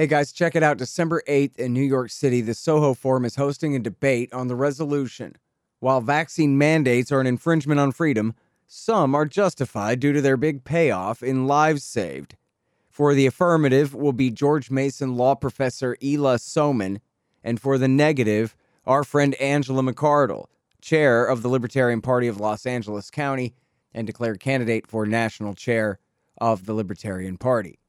Hey 0.00 0.06
guys, 0.06 0.30
check 0.30 0.54
it 0.54 0.62
out. 0.62 0.78
December 0.78 1.24
8th 1.26 1.56
in 1.56 1.72
New 1.72 1.82
York 1.82 2.12
City, 2.12 2.40
the 2.40 2.54
Soho 2.54 2.94
Forum 2.94 3.24
is 3.24 3.34
hosting 3.34 3.74
a 3.74 3.80
debate 3.80 4.32
on 4.32 4.46
the 4.46 4.54
resolution. 4.54 5.34
While 5.80 6.00
vaccine 6.00 6.56
mandates 6.56 7.10
are 7.10 7.20
an 7.20 7.26
infringement 7.26 7.80
on 7.80 7.90
freedom, 7.90 8.36
some 8.64 9.16
are 9.16 9.24
justified 9.24 9.98
due 9.98 10.12
to 10.12 10.20
their 10.20 10.36
big 10.36 10.62
payoff 10.62 11.20
in 11.20 11.48
lives 11.48 11.82
saved. 11.82 12.36
For 12.88 13.12
the 13.12 13.26
affirmative 13.26 13.92
will 13.92 14.12
be 14.12 14.30
George 14.30 14.70
Mason 14.70 15.16
law 15.16 15.34
professor 15.34 15.96
Ilya 16.00 16.38
Somin, 16.38 17.00
and 17.42 17.60
for 17.60 17.76
the 17.76 17.88
negative, 17.88 18.54
our 18.86 19.02
friend 19.02 19.34
Angela 19.40 19.82
McArdle, 19.82 20.46
chair 20.80 21.24
of 21.24 21.42
the 21.42 21.48
Libertarian 21.48 22.02
Party 22.02 22.28
of 22.28 22.38
Los 22.38 22.66
Angeles 22.66 23.10
County 23.10 23.52
and 23.92 24.06
declared 24.06 24.38
candidate 24.38 24.86
for 24.86 25.06
national 25.06 25.56
chair 25.56 25.98
of 26.40 26.66
the 26.66 26.74
Libertarian 26.74 27.36
Party. 27.36 27.80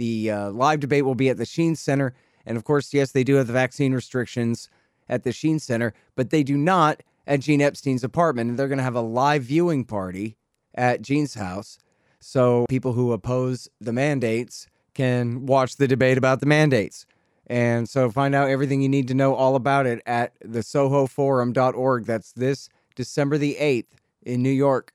The 0.00 0.30
uh, 0.30 0.50
live 0.52 0.80
debate 0.80 1.04
will 1.04 1.14
be 1.14 1.28
at 1.28 1.36
the 1.36 1.44
Sheen 1.44 1.76
Center. 1.76 2.14
And 2.46 2.56
of 2.56 2.64
course, 2.64 2.94
yes, 2.94 3.12
they 3.12 3.22
do 3.22 3.34
have 3.34 3.46
the 3.46 3.52
vaccine 3.52 3.92
restrictions 3.92 4.70
at 5.10 5.24
the 5.24 5.30
Sheen 5.30 5.58
Center, 5.58 5.92
but 6.16 6.30
they 6.30 6.42
do 6.42 6.56
not 6.56 7.02
at 7.26 7.40
Gene 7.40 7.60
Epstein's 7.60 8.02
apartment. 8.02 8.48
And 8.48 8.58
they're 8.58 8.66
going 8.66 8.78
to 8.78 8.82
have 8.82 8.94
a 8.94 9.02
live 9.02 9.42
viewing 9.42 9.84
party 9.84 10.38
at 10.74 11.02
Gene's 11.02 11.34
house. 11.34 11.78
So 12.18 12.64
people 12.70 12.94
who 12.94 13.12
oppose 13.12 13.68
the 13.78 13.92
mandates 13.92 14.68
can 14.94 15.44
watch 15.44 15.76
the 15.76 15.86
debate 15.86 16.16
about 16.16 16.40
the 16.40 16.46
mandates. 16.46 17.04
And 17.46 17.86
so 17.86 18.10
find 18.10 18.34
out 18.34 18.48
everything 18.48 18.80
you 18.80 18.88
need 18.88 19.08
to 19.08 19.14
know 19.14 19.34
all 19.34 19.54
about 19.54 19.84
it 19.84 20.00
at 20.06 20.32
the 20.40 20.60
sohoforum.org. 20.60 22.06
That's 22.06 22.32
this 22.32 22.70
December 22.94 23.36
the 23.36 23.58
8th 23.60 23.98
in 24.22 24.42
New 24.42 24.48
York. 24.48 24.94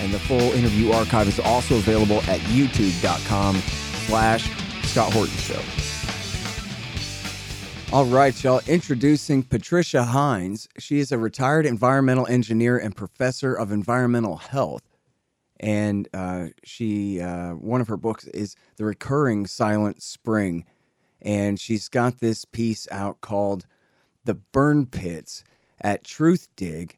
And 0.00 0.12
the 0.12 0.18
full 0.18 0.40
interview 0.52 0.92
archive 0.92 1.28
is 1.28 1.40
also 1.40 1.76
available 1.76 2.18
at 2.28 2.40
youtube.com 2.40 3.56
slash 4.06 4.50
Scott 4.84 5.12
Horton 5.12 5.36
Show. 5.36 5.60
All 7.90 8.04
right, 8.04 8.44
y'all. 8.44 8.60
Introducing 8.66 9.42
Patricia 9.42 10.06
Hynes. 10.10 10.68
She 10.78 10.98
is 10.98 11.10
a 11.10 11.16
retired 11.16 11.64
environmental 11.64 12.26
engineer 12.26 12.76
and 12.76 12.94
professor 12.94 13.54
of 13.54 13.72
environmental 13.72 14.36
health. 14.36 14.82
And 15.58 16.06
uh, 16.12 16.48
she, 16.64 17.20
uh, 17.20 17.52
one 17.52 17.80
of 17.80 17.88
her 17.88 17.96
books 17.96 18.26
is 18.28 18.56
The 18.76 18.84
Recurring 18.84 19.46
Silent 19.46 20.02
Spring. 20.02 20.66
And 21.22 21.58
she's 21.58 21.88
got 21.88 22.18
this 22.18 22.44
piece 22.44 22.86
out 22.90 23.20
called 23.22 23.66
The 24.24 24.34
Burn 24.34 24.86
Pits 24.86 25.42
at 25.80 26.04
Truthdig 26.04 26.92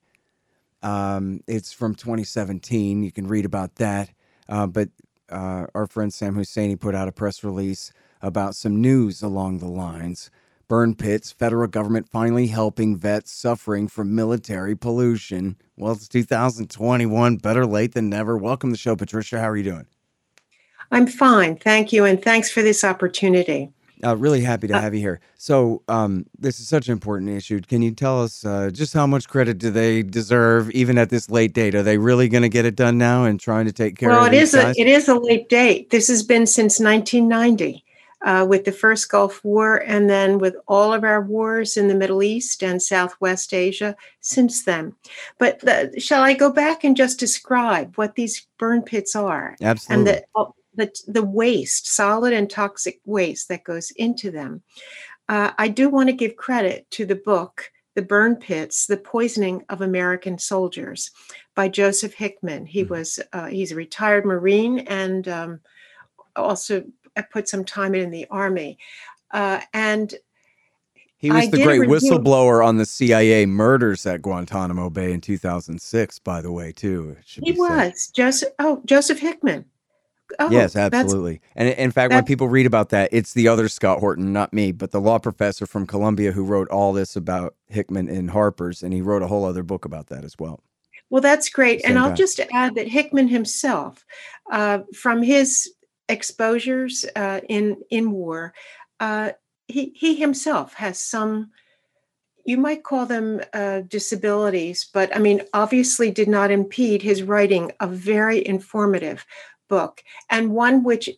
um, 0.83 1.41
it's 1.47 1.73
from 1.73 1.95
2017. 1.95 3.03
You 3.03 3.13
can 3.13 3.27
read 3.27 3.45
about 3.45 3.77
that. 3.77 4.11
Uh, 4.49 4.67
but 4.67 4.89
uh, 5.31 5.67
our 5.75 5.87
friend 5.87 6.13
Sam 6.13 6.35
Husseini 6.35 6.79
put 6.79 6.95
out 6.95 7.09
a 7.09 7.13
press 7.13 7.45
release 7.45 7.93
about 8.23 8.57
some 8.57 8.81
news 8.81 9.23
along 9.23 9.59
the 9.59 9.69
lines. 9.69 10.31
Burn 10.69 10.95
pits, 10.95 11.33
federal 11.33 11.67
government 11.67 12.09
finally 12.09 12.47
helping 12.47 12.97
vets 12.97 13.33
suffering 13.33 13.89
from 13.89 14.15
military 14.15 14.77
pollution. 14.77 15.57
Well, 15.77 15.93
it's 15.93 16.07
2021, 16.09 17.37
better 17.39 17.67
late 17.67 17.93
than 17.93 18.09
never. 18.09 18.37
Welcome 18.37 18.71
to 18.71 18.75
the 18.75 18.79
show, 18.79 18.95
Patricia. 18.95 19.41
How 19.41 19.49
are 19.49 19.57
you 19.57 19.65
doing? 19.65 19.87
I'm 20.93 21.07
fine. 21.07 21.57
Thank 21.57 21.93
you. 21.93 22.05
And 22.05 22.23
thanks 22.23 22.51
for 22.51 22.63
this 22.63 22.85
opportunity. 22.85 23.73
Uh, 24.05 24.17
really 24.17 24.41
happy 24.41 24.67
to 24.67 24.75
uh, 24.75 24.81
have 24.81 24.95
you 24.95 25.01
here. 25.01 25.21
So, 25.37 25.83
um, 25.89 26.27
this 26.39 26.61
is 26.61 26.69
such 26.69 26.89
an 26.89 26.93
important 26.93 27.31
issue. 27.31 27.61
Can 27.61 27.83
you 27.83 27.91
tell 27.91 28.23
us 28.23 28.45
uh, 28.45 28.71
just 28.73 28.95
how 28.95 29.07
much 29.07 29.29
credit 29.29 29.59
do 29.59 29.71
they 29.71 30.03
deserve, 30.03 30.71
even 30.71 30.99
at 30.99 31.11
this 31.11 31.31
late 31.31 31.53
date? 31.53 31.75
Are 31.75 31.83
they 31.83 31.99
really 31.99 32.29
going 32.29 32.43
to 32.43 32.49
get 32.49 32.65
it 32.65 32.77
done 32.77 32.99
now 32.99 33.25
and 33.25 33.39
trying 33.39 33.67
to 33.67 33.73
take 33.73 33.99
care 33.99 34.09
well, 34.09 34.19
of? 34.19 34.25
Well, 34.25 34.33
it 34.33 34.43
is 34.43 34.55
guys? 34.55 34.77
a 34.77 34.81
it 34.81 34.87
is 34.87 35.09
a 35.09 35.15
late 35.15 35.49
date. 35.49 35.91
This 35.91 36.09
has 36.09 36.23
been 36.23 36.47
since 36.47 36.81
1990. 36.81 37.85
Uh, 38.23 38.45
with 38.47 38.67
the 38.67 38.73
first 38.73 39.11
Gulf 39.11 39.43
War, 39.43 39.79
and 39.87 40.11
then 40.11 40.37
with 40.37 40.55
all 40.69 40.93
of 40.93 41.05
our 41.05 41.23
wars 41.23 41.79
in 41.79 41.89
the 41.89 41.95
Middle 41.95 42.23
East 42.23 42.63
and 42.63 42.83
Southwest 42.83 43.55
Asia 43.55 43.97
since 44.21 44.63
then. 44.65 44.95
But 45.39 45.61
the, 45.61 45.95
shall 45.97 46.23
I 46.23 46.35
go 46.35 46.53
back 46.53 46.85
and 46.85 46.95
just 46.95 47.19
describe 47.19 47.97
what 47.97 48.17
these 48.17 48.47
burn 48.59 48.83
pits 48.83 49.17
are? 49.17 49.57
Absolutely. 49.63 50.13
And 50.13 50.23
the, 50.37 50.53
the, 50.81 50.93
the 51.07 51.25
waste, 51.25 51.93
solid 51.93 52.33
and 52.33 52.51
toxic 52.51 53.01
waste 53.05 53.49
that 53.49 53.65
goes 53.65 53.91
into 53.93 54.31
them. 54.31 54.63
Uh, 55.29 55.53
I 55.59 55.69
do 55.69 55.89
want 55.89 56.09
to 56.09 56.15
give 56.15 56.37
credit 56.37 56.91
to 56.93 57.07
the 57.07 57.15
book, 57.15 57.71
The 57.95 58.03
Burn 58.03 58.37
Pits, 58.37 58.87
The 58.87 58.97
Poisoning 58.97 59.65
of 59.69 59.81
American 59.81 60.39
Soldiers 60.39 61.11
by 61.55 61.69
Joseph 61.69 62.15
Hickman. 62.15 62.67
He 62.67 62.83
mm-hmm. 62.83 62.95
was, 62.95 63.21
uh, 63.33 63.47
he's 63.47 63.73
a 63.73 63.77
retired 63.77 64.25
Marine 64.25 64.81
and 64.81 65.29
um, 65.29 65.61
also 66.35 66.85
put 67.31 67.49
some 67.49 67.65
time 67.65 67.95
in 67.95 68.11
the 68.11 68.27
Army. 68.31 68.79
Uh, 69.31 69.61
and 69.73 70.15
he 71.21 71.31
was 71.31 71.45
I 71.45 71.47
the 71.49 71.63
great 71.63 71.83
whistleblower 71.83 72.67
on 72.67 72.79
the 72.79 72.87
CIA 72.87 73.45
murders 73.45 74.07
at 74.07 74.23
Guantanamo 74.23 74.89
Bay 74.89 75.13
in 75.13 75.21
2006, 75.21 76.19
by 76.21 76.41
the 76.41 76.51
way, 76.51 76.73
too. 76.73 77.15
He 77.27 77.53
was. 77.53 78.11
Joseph, 78.15 78.49
oh, 78.59 78.81
Joseph 78.87 79.19
Hickman. 79.19 79.67
Oh, 80.39 80.51
yes, 80.51 80.77
absolutely. 80.77 81.41
And 81.57 81.69
in 81.69 81.91
fact, 81.91 82.13
when 82.13 82.25
people 82.25 82.49
read 82.49 82.67
about 82.67 82.91
that, 82.91 83.11
it's 83.13 83.35
the 83.35 83.49
other 83.49 83.69
Scott 83.69 83.99
Horton, 83.99 84.33
not 84.33 84.53
me, 84.53 84.73
but 84.73 84.91
the 84.91 85.01
law 85.01 85.19
professor 85.19 85.67
from 85.67 85.87
Columbia 85.87 86.33
who 86.33 86.45
wrote 86.45 86.69
all 86.69 86.93
this 86.93 87.17
about 87.17 87.55
Hickman 87.69 88.09
in 88.09 88.29
Harper's, 88.29 88.83
and 88.83 88.93
he 88.93 89.03
wrote 89.03 89.23
a 89.23 89.27
whole 89.27 89.45
other 89.45 89.63
book 89.63 89.85
about 89.85 90.07
that 90.09 90.25
as 90.25 90.39
well. 90.39 90.63
Well, 91.11 91.21
that's 91.21 91.49
great. 91.49 91.83
Same 91.83 91.91
and 91.91 91.99
I'll 91.99 92.15
just 92.15 92.41
add 92.53 92.77
that 92.77 92.87
Hickman 92.89 93.29
himself, 93.29 94.05
uh, 94.51 94.81
from 94.95 95.23
his 95.23 95.69
exposures 96.09 97.05
uh, 97.17 97.41
in 97.49 97.79
in 97.91 98.13
war, 98.13 98.55
uh, 99.01 99.33
he 99.67 99.93
he 99.95 100.15
himself 100.15 100.75
has 100.75 101.01
some. 101.01 101.51
You 102.47 102.57
might 102.57 102.85
call 102.85 103.05
them 103.05 103.43
uh, 103.53 103.83
disabilities, 103.83 104.89
but 104.93 105.15
I 105.15 105.19
mean, 105.19 105.43
obviously, 105.53 106.11
did 106.11 106.29
not 106.29 106.51
impede 106.51 107.03
his 107.03 107.23
writing 107.23 107.71
a 107.81 107.87
very 107.87 108.47
informative 108.47 109.27
book 109.71 110.03
and 110.29 110.53
one 110.53 110.85
which 110.85 111.09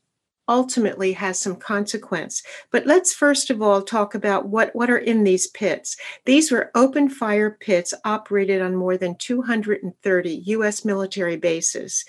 ultimately 0.48 1.12
has 1.12 1.38
some 1.38 1.56
consequence. 1.56 2.42
But 2.70 2.86
let's 2.86 3.14
first 3.14 3.48
of 3.48 3.62
all 3.62 3.80
talk 3.80 4.14
about 4.14 4.48
what, 4.48 4.74
what 4.74 4.90
are 4.90 4.98
in 4.98 5.24
these 5.24 5.46
pits. 5.46 5.96
These 6.26 6.50
were 6.50 6.70
open 6.74 7.08
fire 7.08 7.50
pits 7.50 7.94
operated 8.04 8.60
on 8.60 8.74
more 8.76 8.96
than 8.96 9.14
230 9.16 10.30
US 10.46 10.84
military 10.84 11.36
bases. 11.36 12.04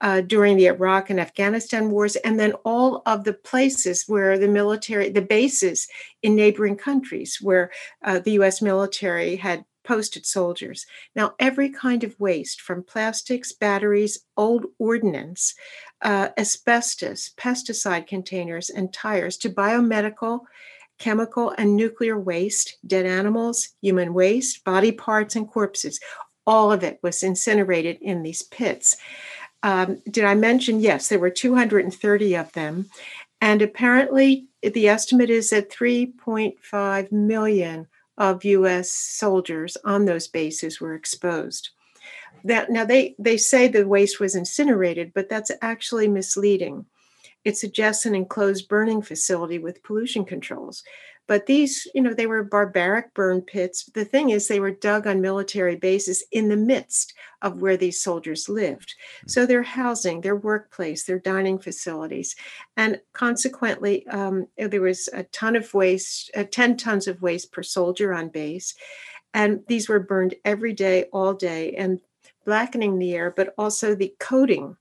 Uh, 0.00 0.20
during 0.20 0.56
the 0.56 0.66
Iraq 0.66 1.10
and 1.10 1.20
Afghanistan 1.20 1.88
wars, 1.88 2.16
and 2.16 2.40
then 2.40 2.54
all 2.64 3.02
of 3.06 3.22
the 3.22 3.32
places 3.32 4.02
where 4.08 4.36
the 4.36 4.48
military, 4.48 5.10
the 5.10 5.22
bases 5.22 5.86
in 6.22 6.34
neighboring 6.34 6.76
countries 6.76 7.38
where 7.40 7.70
uh, 8.04 8.18
the 8.18 8.32
US 8.32 8.60
military 8.60 9.36
had 9.36 9.64
posted 9.84 10.26
soldiers. 10.26 10.86
Now, 11.14 11.34
every 11.38 11.70
kind 11.70 12.04
of 12.04 12.18
waste 12.18 12.60
from 12.60 12.82
plastics, 12.82 13.52
batteries, 13.52 14.20
old 14.36 14.66
ordnance, 14.78 15.54
uh, 16.02 16.28
asbestos, 16.36 17.30
pesticide 17.36 18.06
containers, 18.06 18.70
and 18.70 18.92
tires 18.92 19.36
to 19.38 19.50
biomedical, 19.50 20.40
chemical, 20.98 21.54
and 21.58 21.76
nuclear 21.76 22.18
waste, 22.18 22.78
dead 22.86 23.06
animals, 23.06 23.70
human 23.80 24.14
waste, 24.14 24.64
body 24.64 24.92
parts, 24.92 25.36
and 25.36 25.48
corpses. 25.48 26.00
All 26.46 26.72
of 26.72 26.82
it 26.82 26.98
was 27.02 27.22
incinerated 27.22 27.98
in 28.00 28.22
these 28.22 28.42
pits. 28.42 28.96
Um, 29.62 30.02
did 30.10 30.24
I 30.24 30.34
mention? 30.34 30.80
Yes, 30.80 31.08
there 31.08 31.18
were 31.18 31.30
230 31.30 32.34
of 32.36 32.52
them. 32.52 32.88
And 33.40 33.62
apparently, 33.62 34.46
the 34.62 34.88
estimate 34.88 35.30
is 35.30 35.50
that 35.50 35.70
3.5 35.70 37.12
million 37.12 37.88
of 38.22 38.44
US 38.44 38.88
soldiers 38.88 39.76
on 39.84 40.04
those 40.04 40.28
bases 40.28 40.80
were 40.80 40.94
exposed. 40.94 41.70
That, 42.44 42.70
now 42.70 42.84
they, 42.84 43.16
they 43.18 43.36
say 43.36 43.66
the 43.66 43.86
waste 43.86 44.20
was 44.20 44.36
incinerated, 44.36 45.10
but 45.12 45.28
that's 45.28 45.50
actually 45.60 46.06
misleading. 46.06 46.86
It 47.44 47.56
suggests 47.56 48.06
an 48.06 48.14
enclosed 48.14 48.68
burning 48.68 49.02
facility 49.02 49.58
with 49.58 49.82
pollution 49.82 50.24
controls. 50.24 50.84
But 51.28 51.46
these, 51.46 51.86
you 51.94 52.02
know, 52.02 52.14
they 52.14 52.26
were 52.26 52.42
barbaric 52.42 53.14
burn 53.14 53.42
pits. 53.42 53.84
The 53.94 54.04
thing 54.04 54.30
is, 54.30 54.48
they 54.48 54.60
were 54.60 54.72
dug 54.72 55.06
on 55.06 55.20
military 55.20 55.76
bases 55.76 56.24
in 56.32 56.48
the 56.48 56.56
midst 56.56 57.14
of 57.42 57.60
where 57.60 57.76
these 57.76 58.02
soldiers 58.02 58.48
lived. 58.48 58.94
Hmm. 59.22 59.28
So 59.28 59.46
their 59.46 59.62
housing, 59.62 60.20
their 60.20 60.36
workplace, 60.36 61.04
their 61.04 61.18
dining 61.18 61.58
facilities. 61.58 62.34
And 62.76 63.00
consequently, 63.12 64.06
um, 64.08 64.46
there 64.56 64.82
was 64.82 65.08
a 65.12 65.22
ton 65.24 65.56
of 65.56 65.72
waste, 65.74 66.30
uh, 66.36 66.44
10 66.50 66.76
tons 66.76 67.06
of 67.06 67.22
waste 67.22 67.52
per 67.52 67.62
soldier 67.62 68.12
on 68.12 68.28
base. 68.28 68.74
And 69.34 69.60
these 69.68 69.88
were 69.88 70.00
burned 70.00 70.34
every 70.44 70.72
day, 70.72 71.04
all 71.12 71.34
day, 71.34 71.74
and 71.74 72.00
blackening 72.44 72.98
the 72.98 73.14
air, 73.14 73.32
but 73.34 73.54
also 73.56 73.94
the 73.94 74.14
coating 74.18 74.76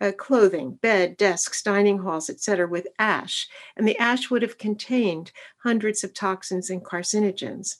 uh, 0.00 0.12
clothing, 0.16 0.72
bed, 0.72 1.16
desks, 1.16 1.62
dining 1.62 1.98
halls, 1.98 2.30
etc., 2.30 2.66
with 2.66 2.88
ash. 2.98 3.48
And 3.76 3.86
the 3.86 3.98
ash 3.98 4.30
would 4.30 4.42
have 4.42 4.58
contained 4.58 5.32
hundreds 5.58 6.02
of 6.04 6.14
toxins 6.14 6.70
and 6.70 6.84
carcinogens. 6.84 7.76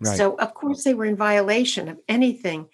Right. 0.00 0.16
So, 0.16 0.36
of 0.36 0.54
course, 0.54 0.84
they 0.84 0.94
were 0.94 1.04
in 1.04 1.16
violation 1.16 1.88
of 1.88 2.00
anything 2.08 2.68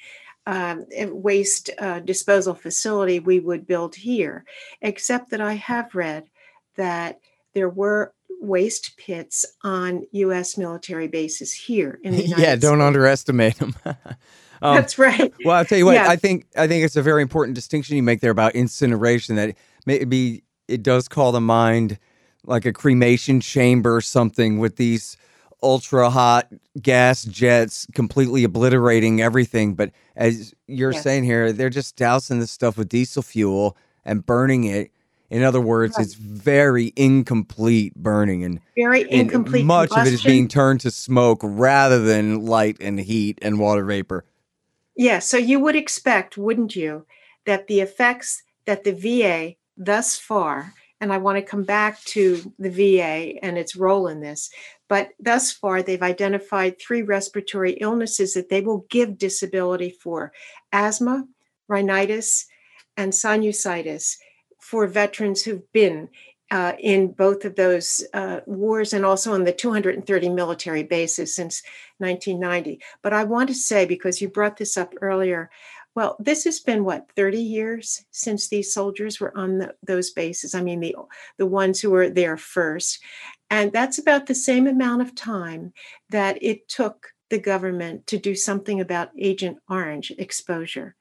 um, 0.46 0.86
waste 0.90 1.70
uh, 1.78 2.00
disposal 2.00 2.54
facility 2.54 3.20
we 3.20 3.40
would 3.40 3.66
build 3.66 3.94
here, 3.94 4.44
except 4.80 5.30
that 5.30 5.40
I 5.40 5.54
have 5.54 5.94
read 5.94 6.24
that 6.76 7.20
there 7.54 7.68
were 7.68 8.14
waste 8.40 8.96
pits 8.96 9.44
on 9.62 10.04
U.S. 10.12 10.56
military 10.56 11.08
bases 11.08 11.52
here 11.52 12.00
in 12.02 12.16
the 12.16 12.22
United 12.24 12.42
yeah, 12.42 12.56
don't 12.56 12.78
States. 12.78 12.86
underestimate 12.86 13.56
them. 13.56 13.76
Um, 14.62 14.76
That's 14.76 14.98
right. 14.98 15.32
Well, 15.44 15.56
I'll 15.56 15.64
tell 15.64 15.78
you 15.78 15.86
what. 15.86 15.94
Yeah. 15.94 16.08
I 16.08 16.16
think 16.16 16.46
I 16.56 16.66
think 16.66 16.84
it's 16.84 16.96
a 16.96 17.02
very 17.02 17.22
important 17.22 17.54
distinction 17.54 17.96
you 17.96 18.02
make 18.02 18.20
there 18.20 18.30
about 18.30 18.54
incineration. 18.54 19.36
That 19.36 19.56
maybe 19.86 20.44
it 20.68 20.82
does 20.82 21.08
call 21.08 21.32
to 21.32 21.40
mind 21.40 21.98
like 22.44 22.64
a 22.64 22.72
cremation 22.72 23.40
chamber 23.40 23.96
or 23.96 24.00
something 24.00 24.58
with 24.58 24.76
these 24.76 25.16
ultra 25.62 26.10
hot 26.10 26.48
gas 26.80 27.24
jets 27.24 27.86
completely 27.94 28.44
obliterating 28.44 29.20
everything. 29.20 29.74
But 29.74 29.92
as 30.16 30.54
you're 30.66 30.92
saying 30.92 31.24
here, 31.24 31.52
they're 31.52 31.70
just 31.70 31.96
dousing 31.96 32.40
this 32.40 32.50
stuff 32.50 32.76
with 32.78 32.88
diesel 32.88 33.22
fuel 33.22 33.76
and 34.04 34.24
burning 34.24 34.64
it. 34.64 34.90
In 35.28 35.44
other 35.44 35.60
words, 35.60 35.96
right. 35.96 36.04
it's 36.04 36.14
very 36.14 36.92
incomplete 36.96 37.94
burning 37.94 38.42
and 38.42 38.60
very 38.76 39.08
incomplete. 39.10 39.60
And 39.60 39.68
much 39.68 39.90
combustion. 39.90 40.00
of 40.00 40.06
it 40.08 40.14
is 40.14 40.22
being 40.24 40.48
turned 40.48 40.80
to 40.80 40.90
smoke 40.90 41.38
rather 41.42 42.02
than 42.02 42.44
light 42.44 42.78
and 42.80 42.98
heat 42.98 43.38
and 43.40 43.60
water 43.60 43.84
vapor. 43.84 44.24
Yeah, 45.00 45.20
so 45.20 45.38
you 45.38 45.60
would 45.60 45.76
expect, 45.76 46.36
wouldn't 46.36 46.76
you, 46.76 47.06
that 47.46 47.68
the 47.68 47.80
effects 47.80 48.42
that 48.66 48.84
the 48.84 48.92
VA 48.92 49.54
thus 49.74 50.18
far, 50.18 50.74
and 51.00 51.10
I 51.10 51.16
want 51.16 51.38
to 51.38 51.42
come 51.42 51.62
back 51.62 52.04
to 52.04 52.52
the 52.58 52.68
VA 52.68 53.42
and 53.42 53.56
its 53.56 53.74
role 53.74 54.08
in 54.08 54.20
this, 54.20 54.50
but 54.90 55.08
thus 55.18 55.52
far 55.52 55.82
they've 55.82 56.02
identified 56.02 56.78
three 56.78 57.00
respiratory 57.00 57.78
illnesses 57.80 58.34
that 58.34 58.50
they 58.50 58.60
will 58.60 58.84
give 58.90 59.16
disability 59.16 59.88
for 59.88 60.34
asthma, 60.70 61.26
rhinitis, 61.66 62.44
and 62.98 63.10
sinusitis 63.10 64.18
for 64.58 64.86
veterans 64.86 65.42
who've 65.42 65.72
been 65.72 66.10
uh, 66.50 66.72
in 66.78 67.12
both 67.12 67.44
of 67.44 67.54
those 67.54 68.04
uh, 68.12 68.40
wars 68.46 68.92
and 68.92 69.04
also 69.04 69.32
on 69.32 69.44
the 69.44 69.52
230 69.52 70.28
military 70.30 70.82
bases 70.82 71.34
since 71.34 71.62
1990. 71.98 72.80
But 73.02 73.12
I 73.12 73.24
want 73.24 73.48
to 73.48 73.54
say, 73.54 73.86
because 73.86 74.20
you 74.20 74.28
brought 74.28 74.56
this 74.56 74.76
up 74.76 74.94
earlier, 75.00 75.50
well, 75.94 76.16
this 76.18 76.44
has 76.44 76.60
been 76.60 76.84
what 76.84 77.10
30 77.16 77.38
years 77.40 78.04
since 78.10 78.48
these 78.48 78.72
soldiers 78.72 79.20
were 79.20 79.36
on 79.36 79.58
the, 79.58 79.74
those 79.82 80.10
bases. 80.10 80.54
I 80.54 80.62
mean, 80.62 80.80
the 80.80 80.94
the 81.36 81.46
ones 81.46 81.80
who 81.80 81.90
were 81.90 82.08
there 82.08 82.36
first, 82.36 83.00
and 83.50 83.72
that's 83.72 83.98
about 83.98 84.26
the 84.26 84.34
same 84.34 84.66
amount 84.66 85.02
of 85.02 85.14
time 85.14 85.72
that 86.10 86.42
it 86.42 86.68
took 86.68 87.12
the 87.28 87.38
government 87.38 88.06
to 88.08 88.18
do 88.18 88.34
something 88.34 88.80
about 88.80 89.10
Agent 89.18 89.58
Orange 89.68 90.12
exposure. 90.16 90.94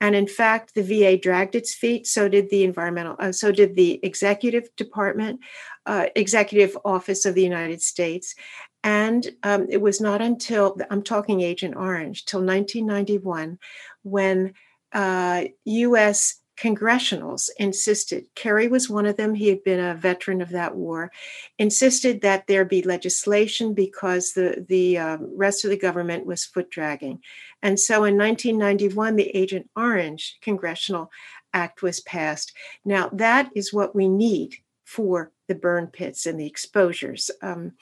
And 0.00 0.14
in 0.14 0.26
fact, 0.26 0.74
the 0.74 0.82
VA 0.82 1.18
dragged 1.18 1.54
its 1.54 1.74
feet. 1.74 2.06
So 2.06 2.28
did 2.28 2.48
the 2.50 2.64
environmental. 2.64 3.16
Uh, 3.18 3.32
so 3.32 3.52
did 3.52 3.76
the 3.76 4.00
executive 4.02 4.74
department, 4.76 5.40
uh, 5.86 6.06
executive 6.16 6.76
office 6.84 7.26
of 7.26 7.34
the 7.34 7.42
United 7.42 7.82
States. 7.82 8.34
And 8.82 9.30
um, 9.42 9.66
it 9.68 9.80
was 9.80 10.00
not 10.00 10.22
until 10.22 10.78
I'm 10.90 11.02
talking 11.02 11.42
Agent 11.42 11.76
Orange 11.76 12.24
till 12.24 12.40
1991 12.40 13.58
when 14.02 14.54
uh, 14.92 15.44
U.S. 15.64 16.39
congressionals 16.60 17.48
insisted, 17.58 18.26
Kerry 18.34 18.68
was 18.68 18.90
one 18.90 19.06
of 19.06 19.16
them, 19.16 19.34
he 19.34 19.48
had 19.48 19.64
been 19.64 19.80
a 19.80 19.94
veteran 19.94 20.40
of 20.40 20.50
that 20.50 20.76
war, 20.76 21.10
insisted 21.58 22.20
that 22.20 22.46
there 22.46 22.64
be 22.64 22.82
legislation 22.82 23.72
because 23.72 24.32
the, 24.32 24.64
the 24.68 24.98
uh, 24.98 25.18
rest 25.34 25.64
of 25.64 25.70
the 25.70 25.78
government 25.78 26.26
was 26.26 26.44
foot 26.44 26.70
dragging. 26.70 27.20
And 27.62 27.80
so 27.80 28.04
in 28.04 28.18
1991, 28.18 29.16
the 29.16 29.30
Agent 29.36 29.70
Orange 29.74 30.38
Congressional 30.42 31.10
Act 31.52 31.82
was 31.82 32.00
passed. 32.00 32.52
Now, 32.84 33.08
that 33.12 33.50
is 33.54 33.72
what 33.72 33.94
we 33.94 34.08
need 34.08 34.56
for 34.84 35.32
the 35.50 35.54
burn 35.56 35.88
pits 35.88 36.26
and 36.26 36.38
the 36.38 36.46
exposures. 36.46 37.28
Um, 37.42 37.72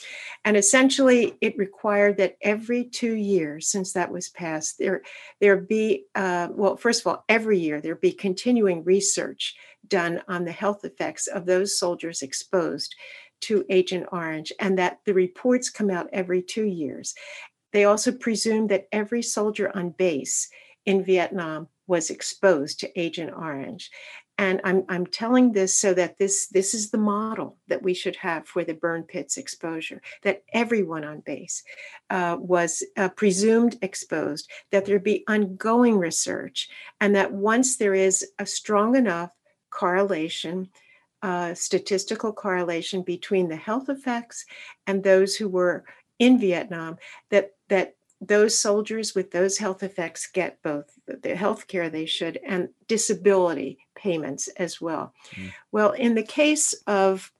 and 0.47 0.56
essentially, 0.56 1.35
it 1.43 1.59
required 1.59 2.17
that 2.17 2.38
every 2.41 2.82
two 2.82 3.12
years 3.12 3.69
since 3.69 3.93
that 3.93 4.11
was 4.11 4.31
passed, 4.31 4.79
there, 4.79 5.03
there 5.38 5.59
be, 5.59 6.06
uh, 6.15 6.49
well, 6.50 6.79
first 6.79 7.03
of 7.03 7.09
all, 7.09 7.25
every 7.29 7.59
year 7.59 7.82
there 7.82 7.94
be 7.94 8.11
continuing 8.11 8.85
research 8.85 9.55
done 9.87 10.23
on 10.29 10.47
the 10.47 10.50
health 10.50 10.82
effects 10.87 11.26
of 11.26 11.44
those 11.44 11.79
soldiers 11.79 12.23
exposed 12.23 12.94
to 13.43 13.67
Agent 13.69 14.06
Orange, 14.12 14.50
and 14.59 14.79
that 14.79 15.00
the 15.05 15.12
reports 15.12 15.69
come 15.69 15.91
out 15.91 16.09
every 16.11 16.41
two 16.41 16.65
years. 16.65 17.15
They 17.75 17.85
also 17.85 18.12
presumed 18.12 18.70
that 18.70 18.88
every 18.93 19.20
soldier 19.23 19.70
on 19.76 19.91
base 19.91 20.49
in 20.87 21.05
Vietnam 21.05 21.69
was 21.87 22.09
exposed 22.09 22.81
to 22.81 22.99
Agent 22.99 23.31
Orange. 23.37 23.91
And 24.38 24.61
I'm, 24.62 24.85
I'm 24.88 25.06
telling 25.06 25.52
this 25.52 25.75
so 25.75 25.93
that 25.94 26.17
this, 26.17 26.46
this 26.46 26.73
is 26.73 26.90
the 26.90 26.99
model 26.99 27.58
that 27.67 27.82
we 27.82 27.93
should 27.93 28.14
have 28.17 28.46
for 28.46 28.62
the 28.62 28.73
burn 28.73 29.02
pits 29.02 29.37
exposure, 29.37 30.00
that 30.23 30.44
everyone 30.52 31.05
on 31.05 31.20
base 31.20 31.64
uh, 32.08 32.37
was 32.38 32.85
uh, 32.96 33.08
presumed 33.08 33.76
exposed, 33.82 34.49
that 34.70 34.87
there 34.87 35.00
be 35.00 35.25
ongoing 35.26 35.99
research, 35.99 36.70
and 37.00 37.17
that 37.17 37.32
once 37.32 37.76
there 37.76 37.94
is 37.94 38.25
a 38.38 38.46
strong 38.46 38.94
enough 38.94 39.31
correlation, 39.70 40.69
uh, 41.23 41.52
statistical 41.52 42.32
correlation 42.32 43.02
between 43.02 43.49
the 43.49 43.56
health 43.56 43.88
effects 43.88 44.46
and 44.87 45.02
those 45.02 45.34
who 45.34 45.49
were 45.49 45.84
in 46.20 46.38
Vietnam, 46.38 46.96
that 47.31 47.52
that 47.69 47.96
those 48.20 48.59
soldiers 48.59 49.15
with 49.15 49.31
those 49.31 49.59
health 49.59 49.82
effects 49.82 50.26
get 50.26 50.62
both 50.62 50.99
the 51.06 51.37
health 51.37 51.69
care 51.69 51.88
they 51.88 52.06
should 52.06 52.39
and 52.44 52.69
disability 52.89 53.79
payments 53.94 54.48
as 54.56 54.81
well. 54.81 55.15
Mm. 55.34 55.53
Well, 55.70 55.93
in 55.93 56.15
the 56.15 56.25
case 56.25 56.75
of 56.87 57.32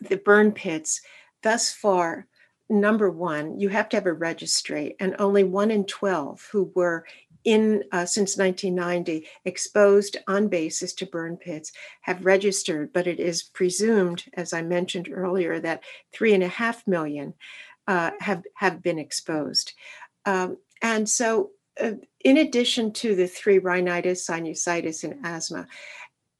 the 0.00 0.16
burn 0.16 0.52
pits, 0.52 1.00
thus 1.42 1.72
far, 1.72 2.26
number 2.68 3.10
one, 3.10 3.58
you 3.58 3.70
have 3.70 3.88
to 3.90 3.96
have 3.96 4.06
a 4.06 4.12
registry, 4.12 4.94
and 5.00 5.16
only 5.18 5.44
one 5.44 5.70
in 5.70 5.84
12 5.84 6.48
who 6.52 6.70
were 6.74 7.04
in 7.44 7.84
uh, 7.92 8.04
since 8.04 8.36
1990 8.36 9.26
exposed 9.44 10.18
on 10.26 10.48
basis 10.48 10.92
to 10.92 11.06
burn 11.06 11.36
pits 11.36 11.72
have 12.02 12.26
registered, 12.26 12.92
but 12.92 13.06
it 13.06 13.18
is 13.18 13.42
presumed, 13.42 14.24
as 14.34 14.52
I 14.52 14.60
mentioned 14.60 15.08
earlier, 15.10 15.58
that 15.60 15.82
three 16.12 16.34
and 16.34 16.42
a 16.42 16.48
half 16.48 16.86
million 16.86 17.32
uh, 17.88 18.10
have 18.20 18.44
have 18.54 18.82
been 18.82 18.98
exposed. 18.98 19.72
Um, 20.26 20.58
and 20.82 21.08
so, 21.08 21.50
uh, 21.82 21.92
in 22.20 22.36
addition 22.36 22.92
to 22.92 23.16
the 23.16 23.26
three 23.26 23.58
rhinitis, 23.58 24.28
sinusitis, 24.28 25.02
and 25.02 25.26
asthma, 25.26 25.66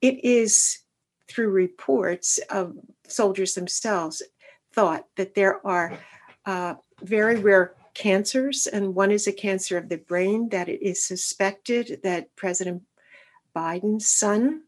it 0.00 0.22
is 0.24 0.80
through 1.26 1.48
reports 1.48 2.38
of 2.50 2.76
soldiers 3.08 3.54
themselves 3.54 4.22
thought 4.74 5.06
that 5.16 5.34
there 5.34 5.66
are 5.66 5.98
uh, 6.44 6.74
very 7.02 7.36
rare 7.36 7.74
cancers, 7.94 8.66
and 8.66 8.94
one 8.94 9.10
is 9.10 9.26
a 9.26 9.32
cancer 9.32 9.76
of 9.78 9.88
the 9.88 9.96
brain 9.96 10.50
that 10.50 10.68
it 10.68 10.82
is 10.82 11.04
suspected 11.04 12.00
that 12.04 12.34
President 12.36 12.82
Biden's 13.56 14.06
son, 14.06 14.62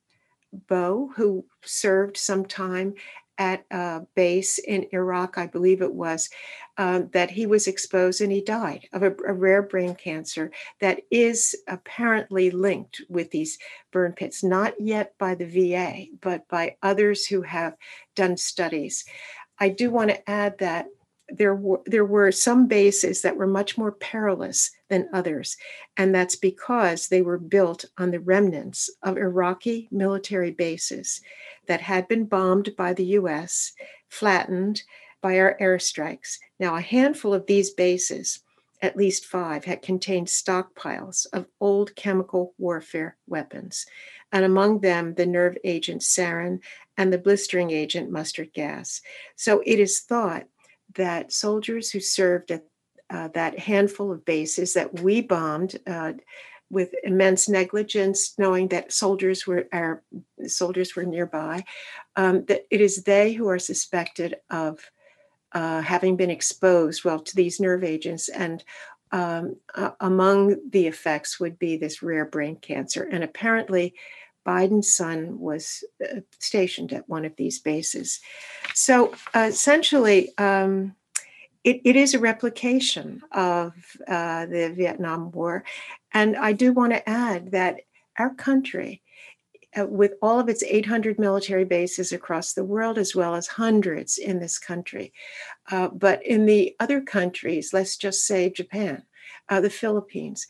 Beau, 0.68 1.12
who 1.14 1.44
served 1.62 2.16
some 2.16 2.44
time 2.44 2.94
at 3.40 3.64
a 3.70 4.02
base 4.14 4.59
in 4.59 4.87
Iraq, 4.92 5.38
I 5.38 5.47
believe 5.47 5.80
it 5.80 5.94
was, 5.94 6.28
uh, 6.76 7.02
that 7.12 7.30
he 7.30 7.47
was 7.47 7.66
exposed 7.66 8.20
and 8.20 8.30
he 8.30 8.42
died 8.42 8.87
of 8.92 9.02
a, 9.02 9.12
a, 9.26 9.32
rare 9.32 9.62
brain 9.62 9.94
cancer 9.94 10.52
that 10.80 11.00
is 11.11 11.56
apparently 11.66 12.50
linked 12.50 13.00
with 13.09 13.30
these 13.30 13.59
burn 13.92 14.12
pits, 14.12 14.44
not 14.44 14.78
yet 14.78 15.14
by 15.18 15.35
the 15.35 15.47
VA, 15.47 16.04
but 16.20 16.47
by 16.49 16.76
others 16.82 17.26
who 17.26 17.40
have 17.40 17.76
done 18.14 18.37
studies. 18.37 19.06
I 19.59 19.70
do 19.70 19.90
want 19.90 20.11
to 20.11 20.30
add 20.30 20.59
that 20.59 20.88
there 21.30 21.54
were 21.54 21.80
there 21.87 22.04
were 22.04 22.32
some 22.32 22.66
bases 22.66 23.22
that 23.22 23.37
were 23.37 23.46
much 23.46 23.78
more 23.78 23.92
perilous 23.92 24.70
than 24.88 25.08
others 25.12 25.56
and 25.96 26.14
that's 26.14 26.37
because 26.37 27.08
they 27.08 27.22
were 27.22 27.38
built 27.38 27.84
on 27.99 28.10
the 28.10 28.20
remnants 28.20 28.90
of 29.02 29.16
Iraqi 29.16 29.88
military 29.90 30.50
bases 30.50 31.20
that 31.66 31.80
had 31.80 32.08
been 32.08 32.25
bombed 32.25 32.75
by 32.76 32.92
the 32.92 33.04
US 33.04 33.72
flattened 34.08 34.82
by 35.20 35.38
our 35.38 35.56
airstrikes. 35.60 36.38
Now, 36.58 36.76
a 36.76 36.80
handful 36.80 37.34
of 37.34 37.46
these 37.46 37.70
bases, 37.70 38.40
at 38.82 38.96
least 38.96 39.26
five, 39.26 39.64
had 39.64 39.82
contained 39.82 40.26
stockpiles 40.28 41.26
of 41.32 41.46
old 41.60 41.94
chemical 41.94 42.54
warfare 42.58 43.16
weapons, 43.26 43.87
and 44.32 44.44
among 44.44 44.80
them 44.80 45.14
the 45.14 45.26
nerve 45.26 45.56
agent 45.64 46.02
sarin 46.02 46.60
and 46.96 47.12
the 47.12 47.18
blistering 47.18 47.70
agent 47.70 48.10
mustard 48.10 48.52
gas. 48.52 49.00
So 49.37 49.62
it 49.66 49.78
is 49.78 50.00
thought 50.00 50.46
that 50.94 51.32
soldiers 51.32 51.90
who 51.90 52.00
served 52.00 52.50
at 52.50 52.64
uh, 53.11 53.28
that 53.35 53.59
handful 53.59 54.12
of 54.12 54.25
bases 54.25 54.75
that 54.75 55.00
we 55.00 55.20
bombed 55.20 55.76
uh, 55.87 56.12
with 56.70 56.94
immense 57.02 57.49
negligence, 57.49 58.35
knowing 58.38 58.68
that 58.68 58.92
soldiers 58.92 59.47
were 59.47 59.66
our 59.73 60.02
soldiers 60.47 60.94
were 60.94 61.04
nearby, 61.04 61.64
um, 62.14 62.44
that 62.47 62.66
it 62.70 62.80
is 62.80 63.02
they 63.02 63.32
who 63.32 63.49
are 63.49 63.59
suspected 63.59 64.37
of 64.50 64.78
uh, 65.52 65.80
having 65.80 66.16
been 66.16 66.30
exposed, 66.30 67.04
well, 67.04 67.18
to 67.18 67.35
these 67.35 67.59
nerve 67.59 67.82
agents, 67.82 68.28
and 68.28 68.62
um, 69.11 69.56
among 69.99 70.70
the 70.70 70.87
effects 70.87 71.40
would 71.40 71.59
be 71.59 71.76
this 71.76 72.02
rare 72.02 72.25
brain 72.25 72.54
cancer. 72.54 73.02
And 73.02 73.25
apparently, 73.25 73.94
Biden's 74.47 74.94
son 74.94 75.38
was 75.38 75.85
uh, 76.02 76.20
stationed 76.38 76.92
at 76.92 77.09
one 77.09 77.25
of 77.25 77.37
these 77.37 77.59
bases. 77.59 78.20
So 78.75 79.12
uh, 79.35 79.47
essentially, 79.49 80.32
um, 80.38 80.94
it, 81.64 81.80
it 81.85 81.97
is 81.97 82.14
a 82.14 82.18
replication 82.18 83.20
of 83.32 83.75
uh, 84.09 84.47
the 84.47 84.73
Vietnam 84.75 85.30
War. 85.30 85.64
And 86.12 86.37
I 86.37 86.52
do 86.52 86.73
want 86.73 86.92
to 86.92 87.09
add 87.09 87.52
that 87.52 87.80
our 88.18 88.35
country, 88.35 89.02
uh, 89.78 89.87
with 89.87 90.14
all 90.23 90.40
of 90.40 90.49
its 90.49 90.62
800 90.62 91.18
military 91.18 91.64
bases 91.64 92.12
across 92.12 92.54
the 92.54 92.64
world, 92.64 92.99
as 92.99 93.14
well 93.14 93.35
as 93.35 93.47
hundreds 93.47 94.16
in 94.18 94.40
this 94.40 94.59
country, 94.59 95.12
uh, 95.70 95.88
but 95.88 96.25
in 96.26 96.47
the 96.47 96.75
other 96.80 97.00
countries, 97.02 97.73
let's 97.73 97.97
just 97.97 98.26
say 98.26 98.50
Japan, 98.50 99.04
the 99.49 99.70
Philippines, 99.70 100.47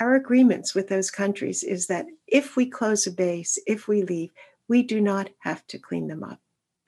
our 0.00 0.14
agreements 0.14 0.74
with 0.74 0.88
those 0.88 1.10
countries 1.10 1.62
is 1.62 1.86
that 1.86 2.06
if 2.26 2.56
we 2.56 2.66
close 2.66 3.06
a 3.06 3.12
base, 3.12 3.58
if 3.66 3.86
we 3.88 4.02
leave, 4.02 4.30
we 4.68 4.82
do 4.82 5.00
not 5.00 5.30
have 5.40 5.66
to 5.68 5.78
clean 5.78 6.08
them 6.08 6.22
up. 6.22 6.40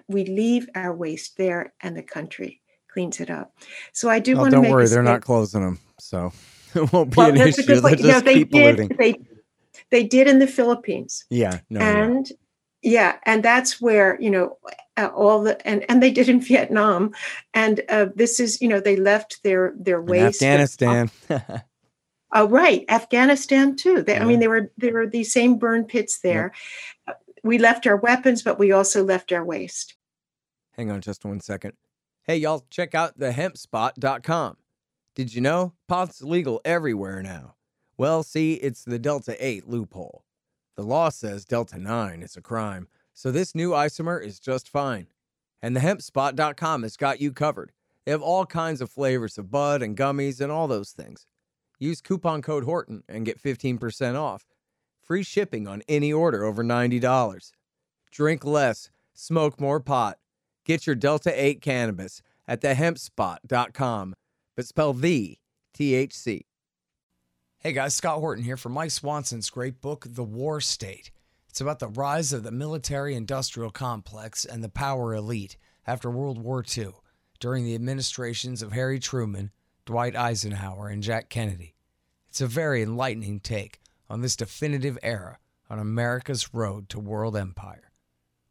We 0.09 0.25
leave 0.25 0.69
our 0.75 0.95
waste 0.95 1.37
there 1.37 1.73
and 1.81 1.97
the 1.97 2.03
country 2.03 2.61
cleans 2.89 3.21
it 3.21 3.31
up. 3.31 3.53
So 3.93 4.09
I 4.09 4.19
do 4.19 4.35
oh, 4.35 4.41
want 4.41 4.51
to 4.53 4.63
Don't 4.63 4.71
worry, 4.71 4.89
they're 4.89 5.03
not 5.03 5.21
closing 5.21 5.61
them, 5.61 5.79
so 5.99 6.33
it 6.75 6.93
won't 6.93 7.11
be 7.11 7.17
well, 7.17 7.31
an 7.31 7.37
issue. 7.37 7.63
They'll 7.63 7.83
just 7.83 8.03
you 8.03 8.21
they 8.23 8.35
keep 8.35 8.51
did, 8.51 8.77
polluting. 8.77 8.97
They, 8.97 9.21
they 9.91 10.05
did 10.05 10.27
in 10.29 10.39
the 10.39 10.47
Philippines. 10.47 11.25
Yeah, 11.29 11.61
no, 11.69 11.81
and 11.81 12.31
yeah. 12.81 12.91
yeah, 12.91 13.17
and 13.25 13.43
that's 13.43 13.81
where 13.81 14.19
you 14.21 14.31
know 14.31 14.57
uh, 14.97 15.11
all 15.15 15.43
the 15.43 15.67
and 15.67 15.85
and 15.91 16.03
they 16.03 16.11
did 16.11 16.29
in 16.29 16.41
Vietnam, 16.53 17.13
and 17.53 17.83
uh, 17.89 18.07
this 18.15 18.41
is 18.41 18.63
you 18.63 18.69
know 18.69 18.81
they 18.81 18.97
left 18.97 19.43
their 19.43 19.75
their 19.79 20.01
waste. 20.01 20.43
Afghanistan. 20.43 21.11
Oh, 22.33 22.49
right, 22.49 22.85
Afghanistan 22.89 23.77
too. 23.77 24.03
They, 24.03 24.15
yeah. 24.15 24.23
I 24.23 24.25
mean, 24.25 24.41
there 24.41 24.51
were 24.51 24.73
there 24.77 24.93
were 24.93 25.07
these 25.07 25.33
same 25.33 25.59
burn 25.59 25.85
pits 25.85 26.21
there. 26.21 26.53
We 27.43 27.59
left 27.59 27.87
our 27.87 27.97
weapons, 27.97 28.43
but 28.43 28.59
we 28.59 28.73
also 28.73 29.05
left 29.05 29.33
our 29.33 29.45
waste. 29.45 29.95
Hang 30.73 30.91
on 30.91 31.01
just 31.01 31.25
one 31.25 31.41
second. 31.41 31.75
Hey, 32.25 32.37
y'all, 32.37 32.67
check 32.71 32.95
out 32.95 33.19
thehempspot.com. 33.19 34.57
Did 35.15 35.35
you 35.35 35.41
know 35.41 35.73
pot's 35.89 36.23
legal 36.23 36.61
everywhere 36.65 37.23
now? 37.23 37.55
Well, 37.97 38.23
see, 38.23 38.55
it's 38.55 38.85
the 38.85 38.99
Delta 38.99 39.37
8 39.39 39.69
loophole. 39.69 40.25
The 40.77 40.83
law 40.83 41.09
says 41.09 41.47
Delta 41.47 41.79
9 41.79 42.23
is 42.23 42.37
a 42.37 42.43
crime, 42.43 42.89
so 43.15 43.31
this 43.31 43.55
new 43.55 43.71
isomer 43.71 44.23
is 44.23 44.39
just 44.39 44.69
fine. 44.69 45.07
And 45.63 45.75
thehempspot.com 45.75 46.83
has 46.83 46.99
got 46.99 47.21
you 47.21 47.33
covered. 47.33 47.73
They 48.05 48.13
have 48.13 48.21
all 48.21 48.45
kinds 48.45 48.83
of 48.83 48.91
flavors 48.91 49.39
of 49.39 49.51
bud 49.51 49.83
and 49.83 49.97
gummies 49.97 50.41
and 50.41 50.53
all 50.53 50.69
those 50.69 50.91
things. 50.91 51.27
Use 51.79 52.01
coupon 52.01 52.43
code 52.43 52.65
Horton 52.65 53.03
and 53.09 53.27
get 53.27 53.43
15% 53.43 54.19
off. 54.19 54.47
Free 55.03 55.23
shipping 55.23 55.69
on 55.69 55.83
any 55.89 56.13
order 56.13 56.45
over 56.45 56.65
$90. 56.65 57.53
Drink 58.11 58.45
less, 58.45 58.91
smoke 59.15 59.61
more 59.61 59.81
pot. 59.81 60.19
Get 60.65 60.87
your 60.87 60.97
Delta 60.97 61.33
8 61.33 61.61
cannabis 61.61 62.23
at 62.49 62.61
thehempspot.com, 62.61 64.15
but 64.57 64.67
spell 64.67 64.93
the 64.93 65.39
THC. 65.79 66.47
Hey 67.59 67.73
guys, 67.73 67.95
Scott 67.95 68.21
Horton 68.21 68.45
here 68.45 68.57
for 68.57 68.69
Mike 68.69 68.91
Swanson's 68.91 69.51
great 69.51 69.81
book, 69.81 70.07
The 70.09 70.25
War 70.25 70.61
State. 70.61 71.11
It's 71.49 71.61
about 71.61 71.79
the 71.79 71.89
rise 71.89 72.33
of 72.33 72.43
the 72.43 72.53
military 72.53 73.15
industrial 73.15 73.71
complex 73.71 74.45
and 74.45 74.63
the 74.63 74.69
power 74.69 75.15
elite 75.15 75.57
after 75.87 76.11
World 76.11 76.39
War 76.39 76.65
II 76.77 76.91
during 77.41 77.65
the 77.65 77.75
administrations 77.75 78.63
of 78.63 78.73
Harry 78.73 78.99
Truman, 78.99 79.51
Dwight 79.87 80.17
Eisenhower, 80.17 80.89
and 80.89 81.03
Jack 81.03 81.31
Kennedy. 81.31 81.75
It's 82.29 82.41
a 82.41 82.47
very 82.47 82.83
enlightening 82.83 83.41
take 83.41 83.81
on 84.11 84.21
this 84.21 84.37
definitive 84.37 84.99
era 85.03 85.39
on 85.71 85.79
America's 85.79 86.53
road 86.53 86.89
to 86.91 87.01
world 87.01 87.37
empire. 87.37 87.93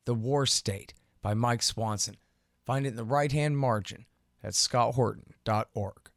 The 0.05 0.15
War 0.15 0.45
State 0.45 0.93
by 1.21 1.33
Mike 1.33 1.61
Swanson. 1.61 2.17
Find 2.65 2.85
it 2.85 2.89
in 2.89 2.95
the 2.95 3.03
right 3.03 3.31
hand 3.31 3.57
margin 3.57 4.05
at 4.43 4.53
scotthorton.org. 4.53 6.09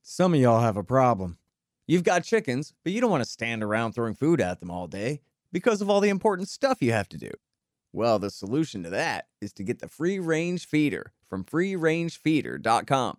Some 0.00 0.34
of 0.34 0.40
y'all 0.40 0.60
have 0.60 0.76
a 0.76 0.84
problem. 0.84 1.38
You've 1.86 2.04
got 2.04 2.24
chickens, 2.24 2.72
but 2.84 2.92
you 2.92 3.00
don't 3.00 3.10
want 3.10 3.24
to 3.24 3.28
stand 3.28 3.62
around 3.62 3.92
throwing 3.92 4.14
food 4.14 4.40
at 4.40 4.60
them 4.60 4.70
all 4.70 4.86
day 4.86 5.20
because 5.52 5.82
of 5.82 5.90
all 5.90 6.00
the 6.00 6.08
important 6.08 6.48
stuff 6.48 6.80
you 6.80 6.92
have 6.92 7.08
to 7.10 7.18
do. 7.18 7.30
Well, 7.92 8.18
the 8.18 8.30
solution 8.30 8.82
to 8.84 8.90
that 8.90 9.26
is 9.40 9.52
to 9.54 9.64
get 9.64 9.80
the 9.80 9.88
free 9.88 10.18
range 10.18 10.66
feeder 10.66 11.12
from 11.28 11.44
freerangefeeder.com. 11.44 13.18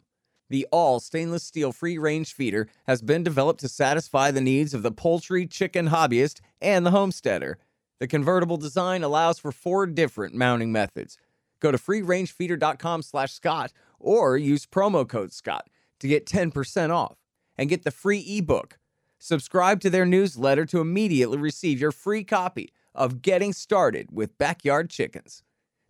The 0.54 0.68
all 0.72 1.00
stainless 1.00 1.42
steel 1.42 1.72
free 1.72 1.98
range 1.98 2.32
feeder 2.32 2.68
has 2.86 3.02
been 3.02 3.24
developed 3.24 3.62
to 3.62 3.68
satisfy 3.68 4.30
the 4.30 4.40
needs 4.40 4.76
of 4.76 4.84
the 4.84 4.92
poultry 4.92 5.48
chicken 5.48 5.88
hobbyist 5.88 6.42
and 6.62 6.86
the 6.86 6.92
homesteader. 6.92 7.58
The 8.00 8.06
convertible 8.06 8.58
design 8.58 9.02
allows 9.02 9.40
for 9.40 9.52
four 9.52 9.88
different 9.88 10.36
mounting 10.36 10.72
methods. 10.72 11.18
Go 11.60 11.72
to 11.72 11.80
freerangefeeder.com 11.80 13.02
slash 13.02 13.34
Scott 13.34 13.74
or 13.98 14.38
use 14.38 14.68
promo 14.68 15.10
code 15.10 15.34
Scott 15.34 15.72
to 16.00 16.08
get 16.08 16.28
10% 16.28 16.92
off 16.92 17.18
and 17.58 17.68
get 17.68 17.82
the 17.82 17.90
free 17.90 18.20
ebook. 18.20 18.78
Subscribe 19.18 19.80
to 19.80 19.90
their 19.90 20.06
newsletter 20.06 20.68
to 20.68 20.82
immediately 20.82 21.40
receive 21.40 21.82
your 21.82 21.92
free 21.92 22.24
copy 22.24 22.72
of 22.94 23.24
Getting 23.24 23.54
Started 23.54 24.10
with 24.12 24.38
Backyard 24.38 24.92
Chickens. 24.92 25.42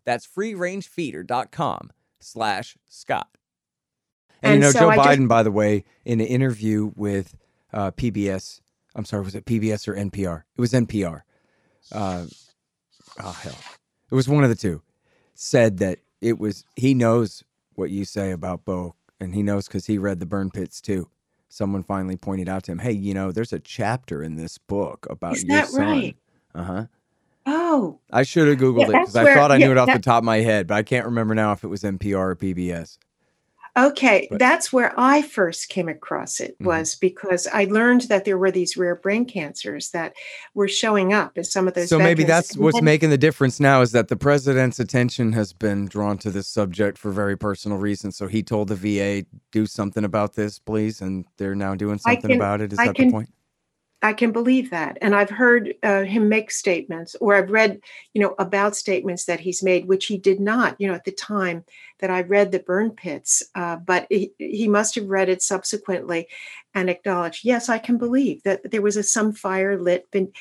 That's 0.05 0.25
freerangefeeder.com 0.25 1.91
slash 2.22 2.77
Scott. 2.88 3.27
And, 4.43 4.53
and, 4.53 4.55
you 4.55 4.59
know, 4.67 4.71
so 4.71 4.79
Joe 4.79 4.89
I 4.89 4.97
Biden, 4.97 5.17
just... 5.17 5.27
by 5.29 5.43
the 5.43 5.51
way, 5.51 5.85
in 6.05 6.19
an 6.19 6.27
interview 6.27 6.91
with 6.95 7.35
uh, 7.71 7.91
PBS, 7.91 8.62
I'm 8.95 9.05
sorry, 9.05 9.23
was 9.23 9.35
it 9.35 9.45
PBS 9.45 9.88
or 9.88 9.95
NPR? 9.95 10.43
It 10.55 10.62
was 10.62 10.73
NPR 10.73 11.21
uh, 11.91 12.25
oh 13.23 13.31
hell, 13.31 13.57
it 14.12 14.15
was 14.15 14.29
one 14.29 14.43
of 14.43 14.50
the 14.50 14.55
two, 14.55 14.81
said 15.33 15.77
that 15.79 16.00
it 16.21 16.39
was 16.39 16.65
he 16.75 16.93
knows 16.93 17.43
what 17.75 17.89
you 17.89 18.05
say 18.05 18.31
about 18.31 18.65
Beau, 18.65 18.95
and 19.19 19.35
he 19.35 19.43
knows 19.43 19.67
because 19.67 19.85
he 19.85 19.97
read 19.97 20.19
the 20.19 20.25
burn 20.25 20.50
pits 20.50 20.79
too. 20.81 21.09
Someone 21.50 21.83
finally 21.83 22.15
pointed 22.15 22.50
out 22.50 22.63
to 22.63 22.71
him, 22.71 22.79
"Hey, 22.79 22.93
you 22.93 23.13
know, 23.13 23.31
there's 23.31 23.53
a 23.53 23.59
chapter 23.59 24.23
in 24.23 24.35
this 24.35 24.57
book 24.57 25.05
about 25.09 25.38
Is 25.38 25.43
your 25.43 25.57
that 25.57 25.67
son." 25.69 25.81
Right? 25.81 26.17
Uh 26.55 26.63
huh. 26.63 26.85
Oh, 27.45 28.00
I 28.12 28.23
should 28.23 28.47
have 28.47 28.57
googled 28.57 28.89
yeah, 28.89 29.00
it 29.00 29.01
because 29.01 29.15
I 29.15 29.33
thought 29.33 29.51
I 29.51 29.57
knew 29.57 29.71
it 29.71 29.77
off 29.77 29.88
that, 29.88 29.97
the 29.97 30.01
top 30.01 30.19
of 30.19 30.23
my 30.23 30.38
head, 30.38 30.67
but 30.67 30.75
I 30.75 30.83
can't 30.83 31.05
remember 31.05 31.35
now 31.35 31.51
if 31.51 31.63
it 31.63 31.67
was 31.67 31.83
NPR 31.83 32.15
or 32.15 32.35
PBS. 32.35 32.97
Okay, 33.75 34.27
that's 34.30 34.72
where 34.72 34.94
I 34.98 35.24
first 35.24 35.70
came 35.70 35.89
across 35.89 36.39
it 36.39 36.53
mm-hmm. 36.56 36.65
was 36.65 36.94
because 36.96 37.48
I 37.51 37.65
learned 37.65 38.01
that 38.01 38.24
there 38.24 38.38
were 38.38 38.51
these 38.51 38.77
rare 38.77 38.96
brain 38.96 39.25
cancers 39.25 39.89
that 39.92 40.13
were 40.53 40.68
showing 40.68 41.12
up 41.12 41.38
in 41.38 41.44
some 41.44 41.68
of 41.68 41.74
those. 41.74 41.89
So 41.89 41.98
maybe 41.98 42.24
that's 42.24 42.56
what's 42.56 42.77
then, 42.77 42.86
making 42.86 43.10
the 43.10 43.18
difference 43.18 43.60
now 43.60 43.82
is 43.82 43.92
that 43.94 44.10
the 44.10 44.15
president's 44.15 44.80
attention 44.80 45.34
has 45.34 45.53
been 45.53 45.88
drawn 45.88 46.20
to 46.20 46.30
this 46.30 46.48
subject 46.48 47.00
for 47.00 47.12
very 47.12 47.36
personal 47.36 47.80
reasons. 47.80 48.15
So 48.15 48.27
he 48.27 48.44
told 48.44 48.68
the 48.68 48.75
VA, 48.75 49.25
"Do 49.51 49.65
something 49.65 50.03
about 50.03 50.36
this, 50.36 50.60
please," 50.60 51.01
and 51.01 51.25
they're 51.38 51.56
now 51.56 51.74
doing 51.74 51.98
something 51.98 52.30
can, 52.30 52.38
about 52.38 52.62
it. 52.62 52.74
Is 52.74 52.80
I 52.80 52.88
that 52.88 52.96
can, 52.96 53.08
the 53.08 53.12
point? 53.12 53.30
I 54.03 54.12
can 54.12 54.33
believe 54.33 54.69
that. 54.72 54.98
And 55.01 55.15
I've 55.15 55.29
heard 55.29 55.75
uh, 55.81 56.03
him 56.03 56.27
make 56.27 56.51
statements, 56.51 57.15
or 57.22 57.36
I've 57.36 57.50
read, 57.50 57.79
you 58.13 58.22
know, 58.22 58.36
about 58.38 58.75
statements 58.75 59.24
that 59.25 59.39
he's 59.39 59.63
made, 59.63 59.88
which 59.88 60.07
he 60.07 60.17
did 60.17 60.41
not, 60.41 60.75
you 60.77 60.88
know, 60.88 60.93
at 60.93 61.05
the 61.05 61.12
time 61.12 61.63
that 62.00 62.10
I 62.10 62.22
read 62.24 62.51
the 62.51 62.60
burn 62.60 62.91
pits. 62.91 63.41
Uh, 63.55 63.77
but 63.77 64.05
he, 64.10 64.33
he 64.38 64.67
must 64.67 64.95
have 64.95 65.07
read 65.07 65.29
it 65.29 65.41
subsequently 65.41 66.27
and 66.75 66.89
acknowledged, 66.89 67.45
yes, 67.45 67.69
I 67.69 67.77
can 67.77 67.98
believe 67.98 68.43
that 68.43 68.69
there 68.69 68.81
was 68.81 68.98
a 68.98 69.03
some 69.03 69.31
fire 69.31 69.79
lit 69.79 70.12
ben- 70.12 70.33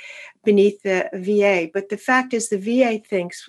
beneath 0.44 0.82
the 0.82 1.08
VA. 1.14 1.70
But 1.72 1.88
the 1.88 1.96
fact 1.96 2.34
is, 2.34 2.48
the 2.48 2.58
VA 2.58 2.98
thinks, 2.98 3.48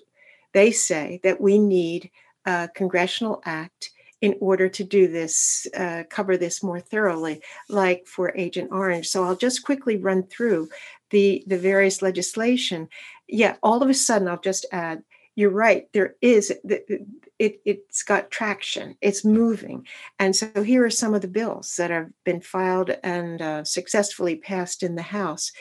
they 0.54 0.72
say 0.72 1.22
that 1.24 1.42
we 1.42 1.58
need 1.58 2.12
a 2.46 2.70
congressional 2.76 3.42
act 3.46 3.90
in 4.24 4.36
order 4.40 4.70
to 4.70 4.86
do 4.86 5.10
this, 5.10 5.68
uh, 5.76 6.04
cover 6.10 6.38
this 6.38 6.64
more 6.64 6.80
thoroughly, 6.80 7.42
like 7.68 8.08
for 8.08 8.34
Agent 8.38 8.70
Orange. 8.72 9.08
So 9.10 9.22
I'll 9.22 9.36
just 9.36 9.66
quickly 9.66 9.98
run 9.98 10.24
through 10.24 10.70
the, 11.10 11.44
the 11.46 11.58
various 11.58 12.02
legislation. 12.02 12.88
Yeah, 13.28 13.58
all 13.62 13.84
of 13.84 13.90
a 13.90 13.94
sudden, 13.94 14.30
I'll 14.30 14.40
just 14.40 14.66
add, 14.72 15.04
you're 15.36 15.50
right. 15.50 15.90
There 15.92 16.16
is 16.22 16.54
it. 16.66 17.62
It's 17.66 18.04
got 18.04 18.32
traction. 18.32 18.96
It's 19.02 19.26
moving, 19.26 19.88
and 20.20 20.34
so 20.34 20.64
here 20.64 20.86
are 20.86 21.02
some 21.02 21.14
of 21.14 21.22
the 21.22 21.28
bills 21.40 21.76
that 21.78 21.92
have 21.92 22.10
been 22.24 22.40
filed 22.40 22.92
and 23.04 23.42
uh, 23.42 23.64
successfully 23.66 24.38
passed 24.38 24.84
in 24.84 24.96
the 24.96 25.02
House. 25.02 25.52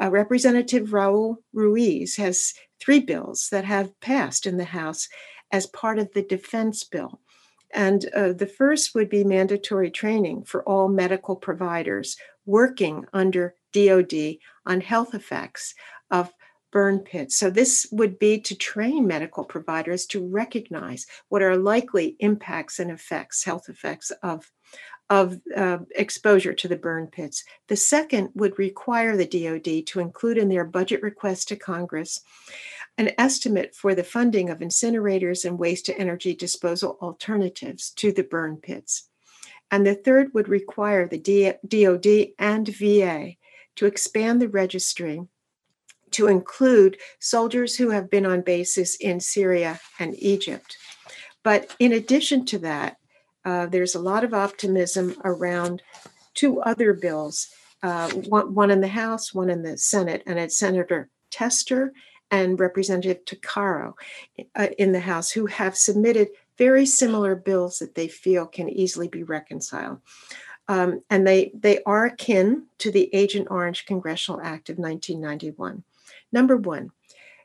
Uh, 0.00 0.10
Representative 0.10 0.88
Raul 0.88 1.36
Ruiz 1.52 2.16
has 2.16 2.54
three 2.80 3.00
bills 3.00 3.48
that 3.50 3.64
have 3.64 3.98
passed 4.00 4.46
in 4.46 4.56
the 4.56 4.64
House 4.80 5.08
as 5.50 5.66
part 5.66 5.98
of 5.98 6.12
the 6.12 6.22
defense 6.22 6.84
bill. 6.84 7.20
And 7.76 8.08
uh, 8.16 8.32
the 8.32 8.46
first 8.46 8.94
would 8.94 9.10
be 9.10 9.22
mandatory 9.22 9.90
training 9.90 10.44
for 10.44 10.64
all 10.64 10.88
medical 10.88 11.36
providers 11.36 12.16
working 12.46 13.04
under 13.12 13.54
DOD 13.72 14.38
on 14.64 14.80
health 14.80 15.14
effects 15.14 15.74
of 16.10 16.32
burn 16.72 17.00
pits. 17.00 17.36
So, 17.36 17.50
this 17.50 17.86
would 17.92 18.18
be 18.18 18.40
to 18.40 18.54
train 18.56 19.06
medical 19.06 19.44
providers 19.44 20.06
to 20.06 20.26
recognize 20.26 21.06
what 21.28 21.42
are 21.42 21.56
likely 21.56 22.16
impacts 22.18 22.78
and 22.78 22.90
effects, 22.90 23.44
health 23.44 23.68
effects 23.68 24.10
of, 24.22 24.50
of 25.10 25.38
uh, 25.54 25.78
exposure 25.94 26.54
to 26.54 26.68
the 26.68 26.76
burn 26.76 27.08
pits. 27.08 27.44
The 27.68 27.76
second 27.76 28.30
would 28.34 28.58
require 28.58 29.18
the 29.18 29.26
DoD 29.26 29.86
to 29.88 30.00
include 30.00 30.38
in 30.38 30.48
their 30.48 30.64
budget 30.64 31.02
request 31.02 31.48
to 31.48 31.56
Congress 31.56 32.22
an 32.98 33.12
estimate 33.18 33.74
for 33.74 33.94
the 33.94 34.04
funding 34.04 34.50
of 34.50 34.60
incinerators 34.60 35.44
and 35.44 35.58
waste 35.58 35.86
to 35.86 35.98
energy 35.98 36.34
disposal 36.34 36.98
alternatives 37.02 37.90
to 37.90 38.12
the 38.12 38.22
burn 38.22 38.56
pits. 38.56 39.08
And 39.70 39.86
the 39.86 39.94
third 39.94 40.32
would 40.32 40.48
require 40.48 41.06
the 41.06 41.56
DoD 41.66 42.34
and 42.38 42.68
VA 42.68 43.32
to 43.76 43.86
expand 43.86 44.40
the 44.40 44.48
registry 44.48 45.26
to 46.12 46.28
include 46.28 46.98
soldiers 47.18 47.76
who 47.76 47.90
have 47.90 48.08
been 48.08 48.24
on 48.24 48.40
bases 48.40 48.96
in 49.00 49.20
Syria 49.20 49.80
and 49.98 50.14
Egypt. 50.18 50.76
But 51.42 51.74
in 51.78 51.92
addition 51.92 52.46
to 52.46 52.58
that, 52.60 52.96
uh, 53.44 53.66
there's 53.66 53.94
a 53.94 54.00
lot 54.00 54.24
of 54.24 54.32
optimism 54.32 55.16
around 55.24 55.82
two 56.34 56.60
other 56.60 56.92
bills 56.92 57.48
uh, 57.82 58.10
one, 58.10 58.54
one, 58.54 58.70
in 58.70 58.80
the 58.80 58.88
House, 58.88 59.34
one 59.34 59.50
in 59.50 59.62
the 59.62 59.76
Senate, 59.76 60.22
and 60.26 60.38
it's 60.38 60.58
Senator 60.58 61.10
Tester 61.30 61.92
and 62.30 62.58
Representative 62.58 63.24
Takano 63.24 63.94
uh, 64.54 64.68
in 64.78 64.92
the 64.92 65.00
House, 65.00 65.30
who 65.30 65.46
have 65.46 65.76
submitted 65.76 66.28
very 66.58 66.86
similar 66.86 67.34
bills 67.34 67.78
that 67.78 67.94
they 67.94 68.08
feel 68.08 68.46
can 68.46 68.68
easily 68.68 69.08
be 69.08 69.22
reconciled. 69.22 70.00
Um, 70.68 71.02
and 71.10 71.26
they, 71.26 71.52
they 71.54 71.82
are 71.84 72.06
akin 72.06 72.66
to 72.78 72.90
the 72.90 73.14
Agent 73.14 73.48
Orange 73.50 73.86
Congressional 73.86 74.40
Act 74.40 74.68
of 74.68 74.78
1991. 74.78 75.84
Number 76.32 76.56
one, 76.56 76.90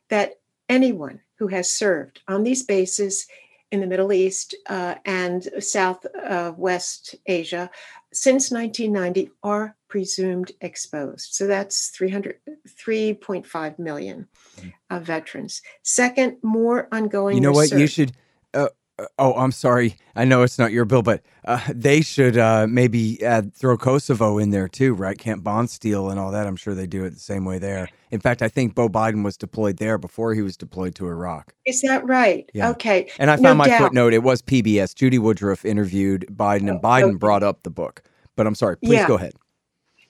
that 0.10 0.40
anyone 0.68 1.22
who 1.36 1.48
has 1.48 1.70
served 1.70 2.22
on 2.28 2.44
these 2.44 2.64
bases 2.64 3.28
in 3.72 3.80
the 3.80 3.88
Middle 3.88 4.12
East 4.12 4.56
uh, 4.68 4.96
and 5.06 5.48
Southwest 5.60 7.16
uh, 7.16 7.18
Asia 7.26 7.70
since 8.12 8.52
1990 8.52 9.32
are 9.44 9.76
presumed 9.92 10.54
exposed. 10.62 11.34
So 11.34 11.48
that's 11.48 11.90
300, 11.90 12.38
3.5 12.66 13.78
million 13.78 14.26
uh, 14.90 15.00
veterans. 15.00 15.62
Second, 15.84 16.38
more 16.42 16.88
ongoing. 16.94 17.36
You 17.36 17.42
know 17.42 17.50
research. 17.50 17.72
what? 17.74 17.82
You 17.82 17.88
should. 17.88 18.12
Uh, 18.54 18.70
uh, 18.98 19.06
oh, 19.20 19.34
I'm 19.34 19.52
sorry. 19.52 19.98
I 20.16 20.24
know 20.24 20.44
it's 20.44 20.58
not 20.58 20.72
your 20.72 20.86
bill, 20.86 21.02
but 21.02 21.24
uh, 21.44 21.60
they 21.68 22.00
should 22.00 22.38
uh, 22.38 22.68
maybe 22.70 23.22
add, 23.22 23.54
throw 23.54 23.78
Kosovo 23.78 24.38
in 24.38 24.52
there 24.52 24.70
too, 24.70 24.94
right? 24.94 25.18
Camp 25.18 25.44
Bondsteel 25.44 26.10
and 26.10 26.18
all 26.18 26.32
that. 26.32 26.48
I'm 26.48 26.56
sure 26.56 26.74
they 26.74 26.88
do 26.88 27.04
it 27.04 27.10
the 27.10 27.20
same 27.20 27.44
way 27.44 27.60
there. 27.60 27.90
In 28.12 28.22
fact, 28.22 28.42
I 28.42 28.48
think 28.48 28.74
Beau 28.74 28.88
Biden 28.88 29.26
was 29.26 29.36
deployed 29.36 29.76
there 29.76 29.98
before 29.98 30.34
he 30.34 30.42
was 30.42 30.56
deployed 30.56 30.96
to 30.96 31.08
Iraq. 31.08 31.54
Is 31.66 31.82
that 31.82 32.06
right? 32.06 32.50
Yeah. 32.54 32.70
Okay. 32.70 33.10
And 33.20 33.30
I 33.30 33.36
found 33.36 33.44
no 33.44 33.56
my 33.56 33.68
doubt. 33.68 33.82
footnote. 33.82 34.14
It 34.14 34.24
was 34.24 34.42
PBS. 34.42 34.96
Judy 34.96 35.20
Woodruff 35.20 35.66
interviewed 35.66 36.28
Biden, 36.32 36.70
and 36.70 36.72
oh, 36.72 36.80
Biden 36.80 37.04
okay. 37.04 37.16
brought 37.18 37.44
up 37.44 37.64
the 37.64 37.70
book. 37.70 38.04
But 38.38 38.48
I'm 38.48 38.56
sorry. 38.56 38.78
Please 38.78 38.94
yeah. 38.94 39.08
go 39.08 39.16
ahead. 39.16 39.34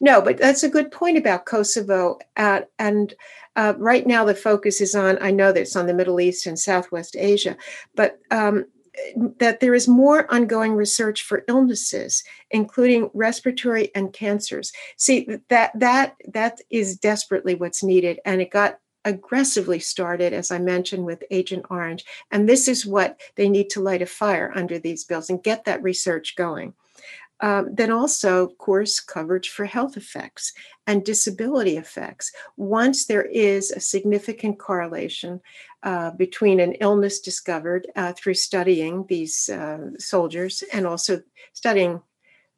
No, 0.03 0.20
but 0.20 0.38
that's 0.38 0.63
a 0.63 0.70
good 0.70 0.91
point 0.91 1.17
about 1.17 1.46
Kosovo. 1.46 2.17
And 2.36 3.13
uh, 3.55 3.74
right 3.77 4.05
now, 4.08 4.25
the 4.25 4.34
focus 4.34 4.81
is 4.81 4.96
on, 4.96 5.20
I 5.22 5.29
know 5.29 5.51
that 5.51 5.61
it's 5.61 5.75
on 5.75 5.85
the 5.85 5.94
Middle 5.94 6.20
East 6.20 6.48
and 6.48 6.57
Southwest 6.57 7.16
Asia, 7.18 7.55
but 7.96 8.20
um, 8.31 8.66
that 9.37 9.59
there 9.59 9.75
is 9.75 9.87
more 9.87 10.31
ongoing 10.33 10.74
research 10.74 11.22
for 11.22 11.46
illnesses, 11.48 12.24
including 12.50 13.11
respiratory 13.14 13.92
and 13.94 14.11
cancers. 14.11 14.72
See 14.98 15.27
that 15.50 15.72
that 15.79 16.16
that 16.33 16.61
is 16.72 16.98
desperately 16.98 17.53
what's 17.55 17.83
needed, 17.83 18.20
and 18.25 18.42
it 18.42 18.51
got 18.51 18.79
aggressively 19.05 19.79
started, 19.79 20.33
as 20.33 20.51
I 20.51 20.59
mentioned, 20.59 21.05
with 21.05 21.24
Agent 21.31 21.66
Orange. 21.70 22.05
And 22.31 22.50
this 22.50 22.68
is 22.68 22.85
what 22.85 23.20
they 23.35 23.50
need 23.50 23.70
to 23.72 23.81
light 23.81 24.01
a 24.01 24.05
fire 24.05 24.51
under 24.55 24.77
these 24.79 25.03
bills 25.03 25.29
and 25.29 25.44
get 25.44 25.66
that 25.66 25.81
research 25.83 26.35
going. 26.35 26.74
Um, 27.42 27.74
then 27.74 27.92
also, 27.92 28.44
of 28.46 28.58
course, 28.58 29.00
coverage 29.00 29.50
for 29.50 29.66
health 29.66 29.98
effects 29.98 30.54
and 30.86 31.04
disability 31.04 31.77
effects. 31.77 32.32
Once 32.56 33.06
there 33.06 33.24
is 33.24 33.72
a 33.72 33.80
significant 33.80 34.60
correlation 34.60 35.42
uh, 35.84 36.12
between 36.12 36.60
an 36.60 36.74
illness 36.74 37.20
discovered 37.20 37.88
uh, 37.96 38.14
through 38.14 38.36
studying 38.36 39.06
these 39.08 39.50
uh, 39.50 39.90
soldiers 39.98 40.64
and 40.72 40.86
also 40.86 41.22
studying, 41.54 42.01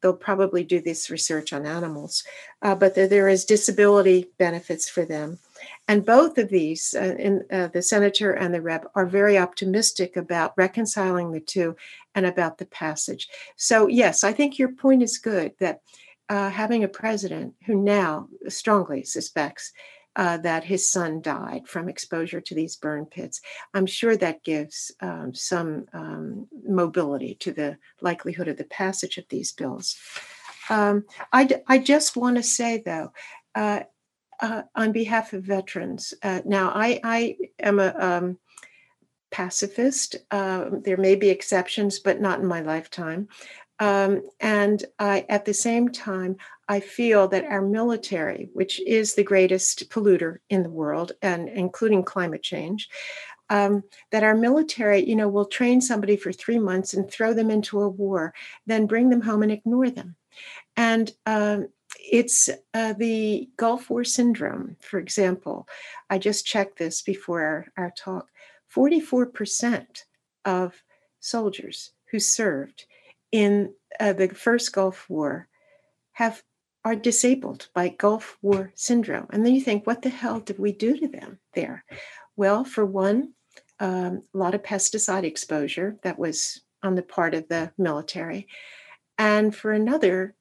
they'll 0.01 0.13
probably 0.13 0.65
do 0.65 0.81
this 0.81 1.09
research 1.09 1.53
on 1.53 1.65
animals, 1.65 2.23
uh, 2.61 2.75
but 2.75 2.93
there, 2.93 3.07
there 3.07 3.29
is 3.29 3.45
disability 3.45 4.29
benefits 4.37 4.89
for 4.89 5.05
them. 5.05 5.39
And 5.87 6.05
both 6.05 6.37
of 6.37 6.49
these, 6.49 6.95
uh, 6.97 7.15
in, 7.19 7.43
uh, 7.51 7.67
the 7.67 7.81
senator 7.81 8.31
and 8.31 8.53
the 8.53 8.61
rep, 8.61 8.85
are 8.95 9.05
very 9.05 9.37
optimistic 9.37 10.15
about 10.15 10.53
reconciling 10.57 11.31
the 11.31 11.41
two 11.41 11.75
and 12.15 12.25
about 12.25 12.57
the 12.57 12.65
passage. 12.65 13.27
So, 13.57 13.87
yes, 13.87 14.23
I 14.23 14.31
think 14.31 14.57
your 14.57 14.71
point 14.71 15.03
is 15.03 15.17
good 15.17 15.53
that 15.59 15.81
uh, 16.29 16.49
having 16.49 16.83
a 16.83 16.87
president 16.87 17.55
who 17.65 17.75
now 17.75 18.29
strongly 18.47 19.03
suspects 19.03 19.73
uh, 20.15 20.37
that 20.37 20.63
his 20.63 20.89
son 20.89 21.21
died 21.21 21.67
from 21.67 21.89
exposure 21.89 22.39
to 22.39 22.55
these 22.55 22.77
burn 22.77 23.05
pits, 23.05 23.41
I'm 23.73 23.85
sure 23.85 24.15
that 24.17 24.43
gives 24.43 24.91
um, 25.01 25.33
some 25.33 25.87
um, 25.91 26.47
mobility 26.65 27.35
to 27.41 27.51
the 27.51 27.77
likelihood 27.99 28.47
of 28.47 28.57
the 28.57 28.63
passage 28.63 29.17
of 29.17 29.25
these 29.29 29.51
bills. 29.51 29.97
Um, 30.69 31.05
I, 31.33 31.49
I 31.67 31.77
just 31.77 32.15
want 32.15 32.37
to 32.37 32.43
say, 32.43 32.81
though, 32.85 33.11
uh, 33.53 33.81
uh, 34.39 34.63
on 34.75 34.91
behalf 34.91 35.33
of 35.33 35.43
veterans. 35.43 36.13
Uh, 36.21 36.41
now, 36.45 36.71
I, 36.73 36.99
I 37.03 37.37
am 37.59 37.79
a 37.79 37.93
um, 37.97 38.37
pacifist. 39.31 40.15
Uh, 40.31 40.69
there 40.83 40.97
may 40.97 41.15
be 41.15 41.29
exceptions, 41.29 41.99
but 41.99 42.21
not 42.21 42.39
in 42.39 42.45
my 42.45 42.61
lifetime. 42.61 43.27
Um, 43.79 44.21
and 44.39 44.83
I, 44.99 45.25
at 45.29 45.45
the 45.45 45.53
same 45.53 45.89
time, 45.89 46.37
I 46.69 46.79
feel 46.79 47.27
that 47.29 47.45
our 47.45 47.61
military, 47.61 48.49
which 48.53 48.79
is 48.81 49.15
the 49.15 49.23
greatest 49.23 49.89
polluter 49.89 50.37
in 50.49 50.63
the 50.63 50.69
world, 50.69 51.11
and 51.21 51.49
including 51.49 52.03
climate 52.03 52.43
change, 52.43 52.89
um, 53.49 53.83
that 54.11 54.23
our 54.23 54.35
military, 54.35 55.07
you 55.07 55.15
know, 55.15 55.27
will 55.27 55.45
train 55.45 55.81
somebody 55.81 56.15
for 56.15 56.31
three 56.31 56.59
months 56.59 56.93
and 56.93 57.09
throw 57.09 57.33
them 57.33 57.51
into 57.51 57.81
a 57.81 57.89
war, 57.89 58.33
then 58.65 58.85
bring 58.87 59.09
them 59.09 59.21
home 59.21 59.43
and 59.43 59.51
ignore 59.51 59.89
them. 59.89 60.15
And 60.77 61.11
um, 61.25 61.67
it's 62.11 62.49
uh, 62.73 62.93
the 62.93 63.49
Gulf 63.57 63.89
War 63.89 64.03
syndrome, 64.03 64.75
for 64.81 64.99
example. 64.99 65.67
I 66.09 66.17
just 66.17 66.45
checked 66.45 66.77
this 66.77 67.01
before 67.01 67.41
our, 67.41 67.67
our 67.77 67.93
talk. 67.97 68.27
44% 68.75 69.85
of 70.45 70.83
soldiers 71.19 71.91
who 72.11 72.19
served 72.19 72.85
in 73.31 73.73
uh, 73.99 74.13
the 74.13 74.29
first 74.29 74.73
Gulf 74.73 75.09
War 75.09 75.47
have 76.13 76.43
are 76.85 76.95
disabled 76.95 77.69
by 77.73 77.87
Gulf 77.87 78.37
War 78.41 78.71
syndrome. 78.75 79.27
And 79.29 79.45
then 79.45 79.55
you 79.55 79.61
think, 79.61 79.87
what 79.87 80.01
the 80.01 80.09
hell 80.09 80.41
did 80.41 80.59
we 80.59 80.73
do 80.73 80.97
to 80.97 81.07
them 81.07 81.39
there? 81.53 81.85
Well, 82.35 82.65
for 82.65 82.85
one, 82.85 83.33
um, 83.79 84.23
a 84.33 84.37
lot 84.37 84.53
of 84.53 84.63
pesticide 84.63 85.23
exposure 85.23 85.97
that 86.03 86.19
was 86.19 86.61
on 86.83 86.95
the 86.95 87.01
part 87.01 87.33
of 87.35 87.47
the 87.47 87.71
military. 87.77 88.47
And 89.17 89.55
for 89.55 89.71
another, 89.71 90.35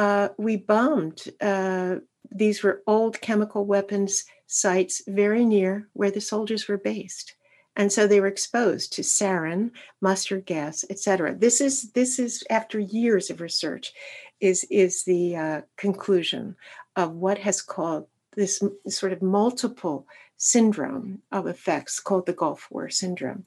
uh, 0.00 0.30
we 0.38 0.56
bombed. 0.56 1.24
Uh, 1.42 1.96
these 2.30 2.62
were 2.62 2.82
old 2.86 3.20
chemical 3.20 3.66
weapons 3.66 4.24
sites 4.46 5.02
very 5.06 5.44
near 5.44 5.88
where 5.92 6.10
the 6.10 6.22
soldiers 6.22 6.66
were 6.66 6.78
based. 6.78 7.34
And 7.76 7.92
so 7.92 8.06
they 8.06 8.18
were 8.18 8.26
exposed 8.26 8.94
to 8.94 9.02
sarin, 9.02 9.72
mustard 10.00 10.46
gas, 10.46 10.86
etc. 10.88 11.34
This 11.34 11.60
is 11.60 11.92
this 11.92 12.18
is 12.18 12.42
after 12.48 12.80
years 12.80 13.28
of 13.28 13.42
research, 13.42 13.92
is 14.40 14.64
is 14.70 15.04
the 15.04 15.36
uh, 15.36 15.60
conclusion 15.76 16.56
of 16.96 17.12
what 17.12 17.36
has 17.36 17.60
called 17.60 18.06
this 18.34 18.62
sort 18.88 19.12
of 19.12 19.20
multiple 19.20 20.06
syndrome 20.38 21.20
of 21.30 21.46
effects 21.46 22.00
called 22.00 22.24
the 22.24 22.32
Gulf 22.32 22.68
War 22.70 22.88
syndrome. 22.88 23.44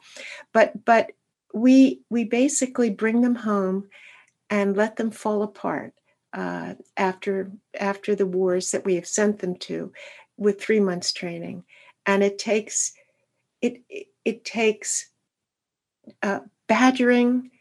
But 0.54 0.86
but 0.86 1.14
we 1.52 2.02
we 2.12 2.26
basically 2.26 2.92
bring 2.92 3.22
them 3.22 3.36
home 3.36 3.90
and 4.52 4.78
let 4.78 4.98
them 4.98 5.10
fall 5.10 5.42
apart 5.42 5.94
uh, 6.34 6.74
after 6.98 7.52
after 7.80 8.16
the 8.16 8.26
wars 8.26 8.72
that 8.72 8.86
we 8.86 8.96
have 8.96 9.08
sent 9.08 9.40
them 9.40 9.56
to 9.56 9.92
with 10.38 10.62
three 10.62 10.80
months 10.80 11.14
training 11.14 11.64
and 12.06 12.24
it 12.24 12.38
takes 12.38 12.94
it 13.62 13.82
it 14.26 14.44
takes 14.44 15.10
uh, 16.22 16.40
badgering 16.68 17.52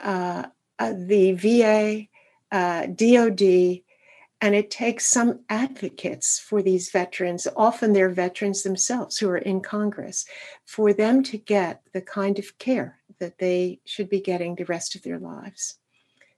uh, 0.00 0.44
uh 0.78 0.94
the 0.96 1.32
VA, 1.32 2.08
DOD, 2.50 3.42
uh, 3.42 3.94
and 4.40 4.54
it 4.54 4.70
takes 4.70 5.06
some 5.06 5.40
advocates 5.48 6.38
for 6.38 6.62
these 6.62 6.90
veterans, 6.90 7.48
often 7.56 7.92
they're 7.92 8.10
veterans 8.10 8.62
themselves 8.62 9.16
who 9.16 9.28
are 9.28 9.38
in 9.38 9.60
Congress, 9.60 10.26
for 10.66 10.92
them 10.92 11.22
to 11.22 11.38
get 11.38 11.82
the 11.92 12.02
kind 12.02 12.38
of 12.38 12.58
care 12.58 12.98
that 13.18 13.38
they 13.38 13.80
should 13.84 14.08
be 14.08 14.20
getting 14.20 14.54
the 14.54 14.66
rest 14.66 14.94
of 14.94 15.02
their 15.02 15.18
lives. 15.18 15.78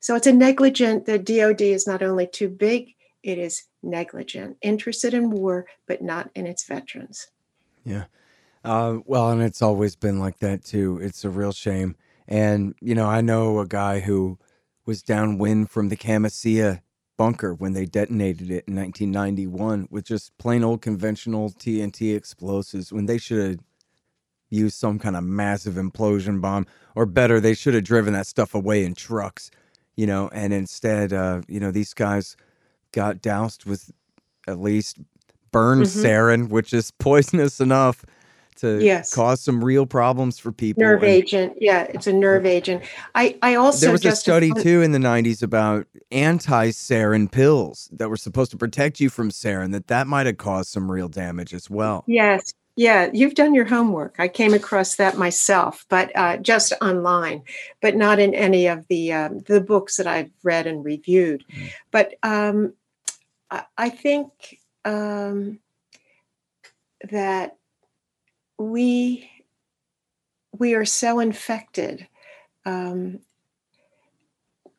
So 0.06 0.14
it's 0.14 0.28
a 0.28 0.32
negligent, 0.32 1.04
the 1.06 1.18
DOD 1.18 1.62
is 1.62 1.84
not 1.88 2.00
only 2.00 2.28
too 2.28 2.48
big, 2.48 2.94
it 3.24 3.38
is 3.38 3.64
negligent, 3.82 4.56
interested 4.62 5.14
in 5.14 5.30
war, 5.30 5.66
but 5.88 6.00
not 6.00 6.30
in 6.36 6.46
its 6.46 6.64
veterans. 6.64 7.26
Yeah. 7.84 8.04
Uh, 8.62 8.98
well, 9.04 9.32
and 9.32 9.42
it's 9.42 9.62
always 9.62 9.96
been 9.96 10.20
like 10.20 10.38
that 10.38 10.64
too. 10.64 11.00
It's 11.02 11.24
a 11.24 11.28
real 11.28 11.50
shame. 11.50 11.96
And, 12.28 12.76
you 12.80 12.94
know, 12.94 13.06
I 13.06 13.20
know 13.20 13.58
a 13.58 13.66
guy 13.66 13.98
who 13.98 14.38
was 14.84 15.02
downwind 15.02 15.72
from 15.72 15.88
the 15.88 15.96
Khamisiyah 15.96 16.82
bunker 17.16 17.52
when 17.52 17.72
they 17.72 17.84
detonated 17.84 18.48
it 18.48 18.62
in 18.68 18.76
1991 18.76 19.88
with 19.90 20.04
just 20.04 20.38
plain 20.38 20.62
old 20.62 20.82
conventional 20.82 21.50
TNT 21.50 22.14
explosives 22.14 22.92
when 22.92 23.06
they 23.06 23.18
should 23.18 23.44
have 23.44 23.58
used 24.50 24.78
some 24.78 25.00
kind 25.00 25.16
of 25.16 25.24
massive 25.24 25.74
implosion 25.74 26.40
bomb 26.40 26.64
or 26.94 27.06
better 27.06 27.40
they 27.40 27.54
should 27.54 27.74
have 27.74 27.82
driven 27.82 28.12
that 28.12 28.28
stuff 28.28 28.54
away 28.54 28.84
in 28.84 28.94
trucks 28.94 29.50
you 29.96 30.06
know 30.06 30.28
and 30.32 30.52
instead 30.52 31.12
uh, 31.12 31.40
you 31.48 31.60
know 31.60 31.70
these 31.70 31.94
guys 31.94 32.36
got 32.92 33.20
doused 33.20 33.64
with 33.64 33.90
at 34.46 34.60
least 34.60 34.98
burned 35.50 35.82
mm-hmm. 35.82 36.06
sarin 36.06 36.48
which 36.48 36.72
is 36.72 36.90
poisonous 36.98 37.60
enough 37.60 38.04
to 38.56 38.82
yes. 38.82 39.14
cause 39.14 39.40
some 39.40 39.64
real 39.64 39.86
problems 39.86 40.38
for 40.38 40.50
people. 40.50 40.82
Nerve 40.82 41.02
and, 41.02 41.12
agent. 41.12 41.52
Yeah, 41.60 41.82
it's 41.82 42.06
a 42.06 42.12
nerve 42.12 42.46
agent. 42.46 42.82
I, 43.14 43.38
I 43.42 43.54
also 43.54 43.86
There 43.86 43.92
was 43.92 44.04
a 44.04 44.16
study 44.16 44.50
too 44.52 44.82
in 44.82 44.92
the 44.92 44.98
90s 44.98 45.42
about 45.42 45.86
anti-sarin 46.10 47.30
pills 47.30 47.88
that 47.92 48.08
were 48.08 48.16
supposed 48.16 48.50
to 48.52 48.56
protect 48.56 49.00
you 49.00 49.10
from 49.10 49.30
sarin 49.30 49.72
that 49.72 49.86
that 49.88 50.06
might 50.06 50.26
have 50.26 50.38
caused 50.38 50.70
some 50.70 50.90
real 50.90 51.08
damage 51.08 51.54
as 51.54 51.70
well. 51.70 52.04
Yes. 52.06 52.54
Yeah, 52.78 53.08
you've 53.10 53.34
done 53.34 53.54
your 53.54 53.64
homework. 53.64 54.16
I 54.18 54.28
came 54.28 54.52
across 54.52 54.96
that 54.96 55.16
myself, 55.16 55.86
but 55.88 56.14
uh, 56.14 56.36
just 56.36 56.74
online, 56.82 57.42
but 57.80 57.96
not 57.96 58.18
in 58.18 58.34
any 58.34 58.66
of 58.66 58.86
the 58.88 59.14
um, 59.14 59.38
the 59.40 59.62
books 59.62 59.96
that 59.96 60.06
I've 60.06 60.30
read 60.42 60.66
and 60.66 60.84
reviewed. 60.84 61.42
Mm. 61.50 61.70
But 61.90 62.14
um, 62.22 62.74
I, 63.50 63.64
I 63.78 63.88
think 63.88 64.60
um, 64.84 65.58
that 67.10 67.56
we 68.58 69.30
we 70.58 70.74
are 70.74 70.84
so 70.84 71.18
infected 71.20 72.06
um, 72.66 73.20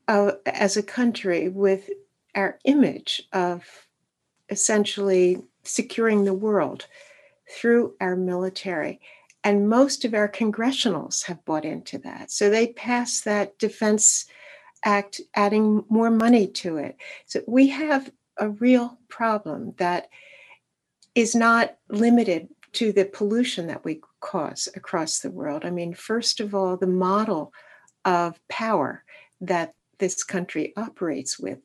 uh, 0.08 0.34
as 0.46 0.78
a 0.78 0.84
country 0.84 1.50
with 1.50 1.90
our 2.36 2.60
image 2.64 3.24
of 3.34 3.66
essentially 4.50 5.42
securing 5.64 6.26
the 6.26 6.34
world 6.34 6.86
through 7.50 7.96
our 8.02 8.16
military. 8.16 9.00
And 9.44 9.70
most 9.70 10.04
of 10.04 10.14
our 10.14 10.28
congressionals 10.28 11.26
have 11.26 11.46
bought 11.46 11.66
into 11.66 11.98
that. 12.00 12.32
So 12.32 12.50
they 12.50 12.68
passed 12.68 13.26
that 13.26 13.58
Defense 13.60 14.26
Act, 14.84 15.22
adding 15.34 15.84
more 15.90 16.12
money 16.12 16.48
to 16.48 16.78
it. 16.78 16.98
So 17.26 17.42
we 17.48 17.70
have 17.70 18.12
a 18.38 18.50
real 18.50 19.00
problem 19.10 19.74
that 19.78 20.10
is 21.16 21.34
not 21.34 21.78
limited 21.90 22.50
to 22.74 22.92
the 22.92 23.06
pollution 23.06 23.68
that 23.68 23.84
we 23.84 24.02
cause 24.20 24.70
across 24.76 25.20
the 25.20 25.32
world. 25.32 25.66
I 25.66 25.72
mean, 25.72 25.94
first 25.94 26.40
of 26.40 26.54
all, 26.54 26.78
the 26.78 26.86
model 26.86 27.52
of 28.06 28.40
power 28.50 29.04
that 29.42 29.74
this 29.98 30.24
country 30.24 30.74
operates 30.78 31.40
with 31.40 31.60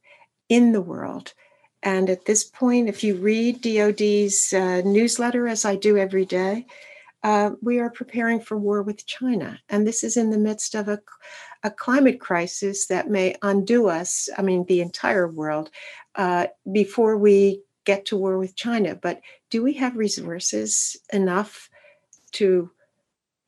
in 0.49 0.73
the 0.73 0.81
world. 0.81 1.35
And 1.83 2.09
at 2.09 2.25
this 2.25 2.45
point, 2.45 2.88
if 2.88 3.03
you 3.03 3.16
read 3.16 3.61
DOD's 3.61 4.53
uh, 4.53 4.83
newsletter, 4.85 5.49
as 5.49 5.64
I 5.64 5.77
do 5.77 5.97
every 5.97 6.25
day, 6.25 6.66
uh, 7.23 7.51
we 7.61 7.79
are 7.79 7.90
preparing 7.90 8.40
for 8.40 8.57
war 8.57 8.83
with 8.83 9.07
China. 9.07 9.61
And 9.68 9.87
this 9.87 10.03
is 10.05 10.16
in 10.16 10.31
the 10.31 10.38
midst 10.38 10.75
of 10.75 10.88
a, 10.88 11.01
a 11.62 11.71
climate 11.71 12.21
crisis 12.21 12.87
that 12.87 13.11
may 13.11 13.37
undo 13.42 13.88
us, 13.88 14.29
I 14.37 14.42
mean, 14.42 14.64
the 14.64 14.81
entire 14.81 15.29
world, 15.29 15.71
uh, 16.14 16.49
before 16.71 17.16
we 17.16 17.62
get 17.85 18.07
to 18.07 18.16
war 18.16 18.38
with 18.38 18.57
China. 18.57 18.95
But 18.95 19.21
do 19.51 19.62
we 19.62 19.75
have 19.75 19.97
resources 19.97 20.97
enough 21.12 21.68
to 22.33 22.71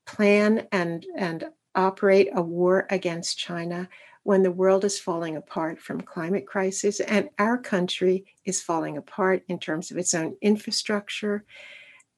plan 0.07 0.67
and 0.71 1.07
and 1.17 1.47
operate 1.75 2.29
a 2.35 2.43
war 2.43 2.87
against 2.91 3.39
China 3.39 3.89
when 4.25 4.43
the 4.43 4.51
world 4.51 4.85
is 4.85 4.99
falling 4.99 5.37
apart 5.37 5.79
from 5.79 6.01
climate 6.01 6.47
crisis 6.47 7.01
and 7.01 7.29
our 7.39 7.57
country 7.57 8.25
is 8.45 8.61
falling 8.61 8.97
apart 8.97 9.45
in 9.49 9.59
terms 9.59 9.91
of 9.91 9.99
its 9.99 10.15
own 10.15 10.37
infrastructure 10.43 11.45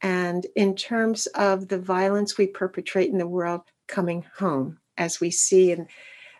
and 0.03 0.47
in 0.57 0.75
terms 0.75 1.27
of 1.35 1.69
the 1.69 1.79
violence 1.79 2.39
we 2.39 2.47
perpetrate 2.47 3.11
in 3.11 3.19
the 3.19 3.27
world 3.27 3.63
coming 3.89 4.25
home 4.39 4.79
as 4.97 5.21
we 5.21 5.31
see 5.31 5.73
in 5.73 5.89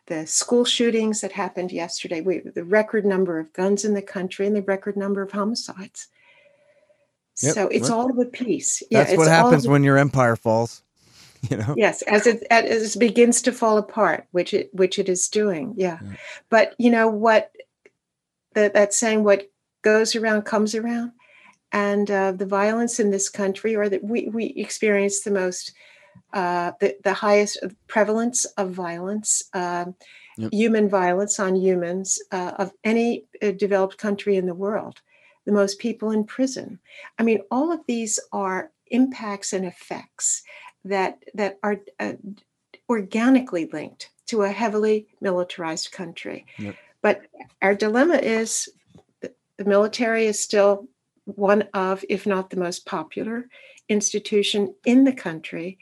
the 0.07 0.27
school 0.27 0.65
shootings 0.65 1.21
that 1.21 1.33
happened 1.33 1.73
yesterday, 1.73 2.21
we, 2.21 2.39
the 2.39 2.65
record 2.65 3.05
number 3.05 3.39
of 3.39 3.53
guns 3.53 3.85
in 3.85 3.95
the 3.95 4.03
country, 4.03 4.47
and 4.47 4.55
the 4.55 4.63
record 4.63 4.97
number 4.97 5.21
of 5.21 5.33
homicides. 5.33 6.09
Yep, 7.43 7.55
so 7.55 7.69
it's 7.69 7.91
all 7.91 8.11
of 8.11 8.19
a 8.19 8.25
piece. 8.25 8.83
Yeah, 8.91 9.03
That's 9.03 9.17
what 9.17 9.29
happens 9.29 9.69
when 9.69 9.83
your 9.85 9.99
empire 9.99 10.37
falls. 10.37 10.83
You 11.51 11.59
know. 11.59 11.75
Yes, 11.77 12.03
as 12.03 12.27
it 12.27 12.43
as 12.51 12.97
it 12.97 12.99
begins 12.99 13.43
to 13.43 13.53
fall 13.53 13.79
apart, 13.79 14.27
which 14.33 14.53
it 14.53 14.71
which 14.73 14.99
it 14.99 15.09
is 15.09 15.29
doing. 15.29 15.75
Yeah, 15.77 15.99
yeah. 16.03 16.17
but 16.49 16.75
you 16.79 16.91
know 16.91 17.09
what? 17.09 17.53
That 18.55 18.75
that 18.75 18.95
saying, 18.95 19.23
"What 19.23 19.51
goes 19.83 20.17
around 20.17 20.43
comes 20.43 20.75
around," 20.75 21.13
and 21.73 22.11
uh, 22.11 22.33
the 22.33 22.47
violence 22.47 22.99
in 22.99 23.11
this 23.11 23.29
country, 23.29 23.77
or 23.77 23.89
that 23.89 24.03
we 24.03 24.29
we 24.29 24.47
experience 24.57 25.21
the 25.21 25.31
most 25.31 25.73
uh, 26.33 26.73
the, 26.81 26.97
the 27.05 27.15
highest 27.15 27.59
prevalence 27.87 28.45
of 28.57 28.71
violence, 28.71 29.43
uh, 29.55 29.87
yep. 30.37 30.53
human 30.53 30.89
violence 30.89 31.39
on 31.39 31.57
humans 31.57 32.21
uh, 32.33 32.53
of 32.59 32.73
any 32.85 33.25
uh, 33.43 33.53
developed 33.53 33.99
country 33.99 34.37
in 34.37 34.47
the 34.47 34.55
world, 34.55 35.01
the 35.45 35.53
most 35.53 35.79
people 35.79 36.11
in 36.11 36.25
prison. 36.25 36.79
I 37.19 37.23
mean, 37.23 37.41
all 37.51 37.73
of 37.73 37.81
these 37.87 38.19
are 38.33 38.71
impacts 38.89 39.53
and 39.53 39.65
effects 39.65 40.43
that, 40.89 41.23
that 41.35 41.59
are 41.63 41.81
uh, 42.01 42.15
organically 42.89 43.67
linked 43.73 44.11
to 44.27 44.43
a 44.43 44.51
heavily 44.51 45.07
militarized 45.21 45.93
country. 45.93 46.47
Yep. 46.59 46.75
But 47.03 47.23
our 47.63 47.75
dilemma 47.75 48.17
is 48.17 48.69
the 49.21 49.65
military 49.65 50.27
is 50.27 50.39
still 50.39 50.89
one 51.25 51.63
of, 51.75 52.05
if 52.09 52.27
not 52.27 52.51
the 52.51 52.57
most 52.57 52.87
popular 52.87 53.49
institution 53.89 54.75
in 54.85 55.05
the 55.05 55.13
country 55.13 55.79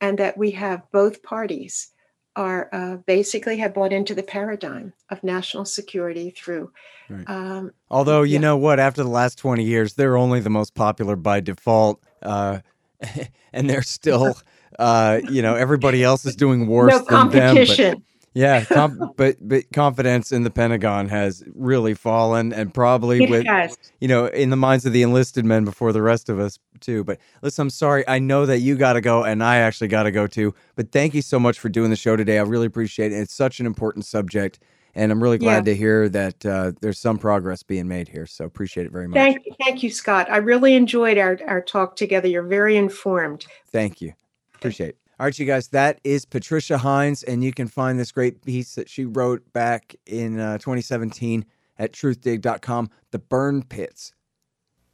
and 0.00 0.18
that 0.18 0.38
we 0.38 0.52
have 0.52 0.90
both 0.92 1.22
parties 1.22 1.90
are 2.36 2.68
uh, 2.72 2.96
basically 3.06 3.56
have 3.58 3.74
bought 3.74 3.92
into 3.92 4.14
the 4.14 4.22
paradigm 4.22 4.92
of 5.10 5.22
national 5.24 5.64
security 5.64 6.30
through. 6.30 6.70
Right. 7.10 7.28
Um, 7.28 7.72
Although 7.90 8.22
you 8.22 8.34
yeah. 8.34 8.40
know 8.40 8.56
what, 8.56 8.78
after 8.78 9.02
the 9.02 9.08
last 9.08 9.38
twenty 9.38 9.64
years, 9.64 9.94
they're 9.94 10.16
only 10.16 10.38
the 10.40 10.50
most 10.50 10.74
popular 10.74 11.16
by 11.16 11.40
default, 11.40 12.00
uh, 12.22 12.60
and 13.52 13.68
they're 13.68 13.82
still, 13.82 14.36
uh, 14.78 15.20
you 15.30 15.42
know, 15.42 15.54
everybody 15.54 16.02
else 16.02 16.24
is 16.24 16.36
doing 16.36 16.66
worse 16.66 16.92
no 16.92 16.98
than 17.04 17.30
them. 17.30 17.54
But, 17.66 18.02
yeah, 18.34 18.64
com- 18.64 19.12
but 19.16 19.36
but 19.40 19.64
confidence 19.72 20.30
in 20.30 20.44
the 20.44 20.50
Pentagon 20.50 21.08
has 21.08 21.42
really 21.54 21.94
fallen, 21.94 22.52
and 22.52 22.72
probably 22.72 23.24
it 23.24 23.30
with 23.30 23.46
has. 23.46 23.76
you 24.00 24.06
know 24.06 24.26
in 24.26 24.50
the 24.50 24.56
minds 24.56 24.86
of 24.86 24.92
the 24.92 25.02
enlisted 25.02 25.44
men 25.44 25.64
before 25.64 25.92
the 25.92 26.02
rest 26.02 26.28
of 26.28 26.38
us 26.38 26.58
too. 26.80 27.02
But 27.02 27.18
listen, 27.42 27.62
I'm 27.62 27.70
sorry. 27.70 28.06
I 28.06 28.20
know 28.20 28.46
that 28.46 28.58
you 28.58 28.76
got 28.76 28.92
to 28.92 29.00
go, 29.00 29.24
and 29.24 29.42
I 29.42 29.56
actually 29.56 29.88
got 29.88 30.04
to 30.04 30.12
go 30.12 30.26
too. 30.28 30.54
But 30.76 30.92
thank 30.92 31.14
you 31.14 31.22
so 31.22 31.40
much 31.40 31.58
for 31.58 31.68
doing 31.68 31.90
the 31.90 31.96
show 31.96 32.14
today. 32.14 32.38
I 32.38 32.42
really 32.42 32.66
appreciate 32.66 33.12
it. 33.12 33.16
It's 33.16 33.34
such 33.34 33.58
an 33.58 33.66
important 33.66 34.04
subject, 34.04 34.60
and 34.94 35.12
I'm 35.12 35.22
really 35.22 35.38
glad 35.38 35.66
yeah. 35.66 35.72
to 35.72 35.76
hear 35.76 36.08
that 36.08 36.46
uh, 36.46 36.72
there's 36.80 36.98
some 36.98 37.18
progress 37.18 37.62
being 37.62 37.88
made 37.88 38.08
here. 38.08 38.26
So 38.26 38.44
appreciate 38.44 38.86
it 38.86 38.92
very 38.92 39.08
much. 39.08 39.16
Thank 39.16 39.46
you, 39.46 39.52
thank 39.64 39.82
you, 39.82 39.90
Scott. 39.90 40.30
I 40.30 40.38
really 40.38 40.74
enjoyed 40.74 41.18
our 41.18 41.38
our 41.46 41.60
talk 41.60 41.96
together. 41.96 42.28
You're 42.28 42.42
very 42.42 42.76
informed. 42.76 43.46
Thank 43.70 44.00
you. 44.00 44.12
Appreciate 44.54 44.90
it. 44.90 44.98
All 45.20 45.26
right, 45.26 45.36
you 45.36 45.46
guys, 45.46 45.68
that 45.68 46.00
is 46.04 46.24
Patricia 46.24 46.76
Hynes, 46.78 47.24
and 47.24 47.42
you 47.42 47.52
can 47.52 47.66
find 47.66 47.98
this 47.98 48.12
great 48.12 48.44
piece 48.44 48.76
that 48.76 48.88
she 48.88 49.04
wrote 49.04 49.52
back 49.52 49.96
in 50.06 50.38
uh, 50.38 50.58
2017 50.58 51.44
at 51.76 51.92
truthdig.com 51.92 52.88
The 53.10 53.18
Burn 53.18 53.64
Pits. 53.64 54.12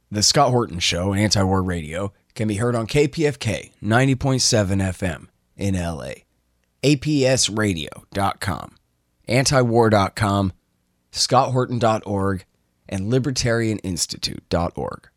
The 0.09 0.23
Scott 0.23 0.49
Horton 0.49 0.79
Show, 0.79 1.13
Anti 1.13 1.43
War 1.43 1.61
Radio, 1.61 2.11
can 2.33 2.47
be 2.47 2.55
heard 2.55 2.75
on 2.75 2.87
KPFK 2.87 3.71
90.7 3.83 4.81
FM 4.81 5.27
in 5.57 5.75
LA, 5.75 6.13
APSradio.com, 6.83 8.75
antiwar.com, 9.27 10.53
scotthorton.org, 11.11 12.45
and 12.87 13.11
libertarianinstitute.org. 13.11 15.09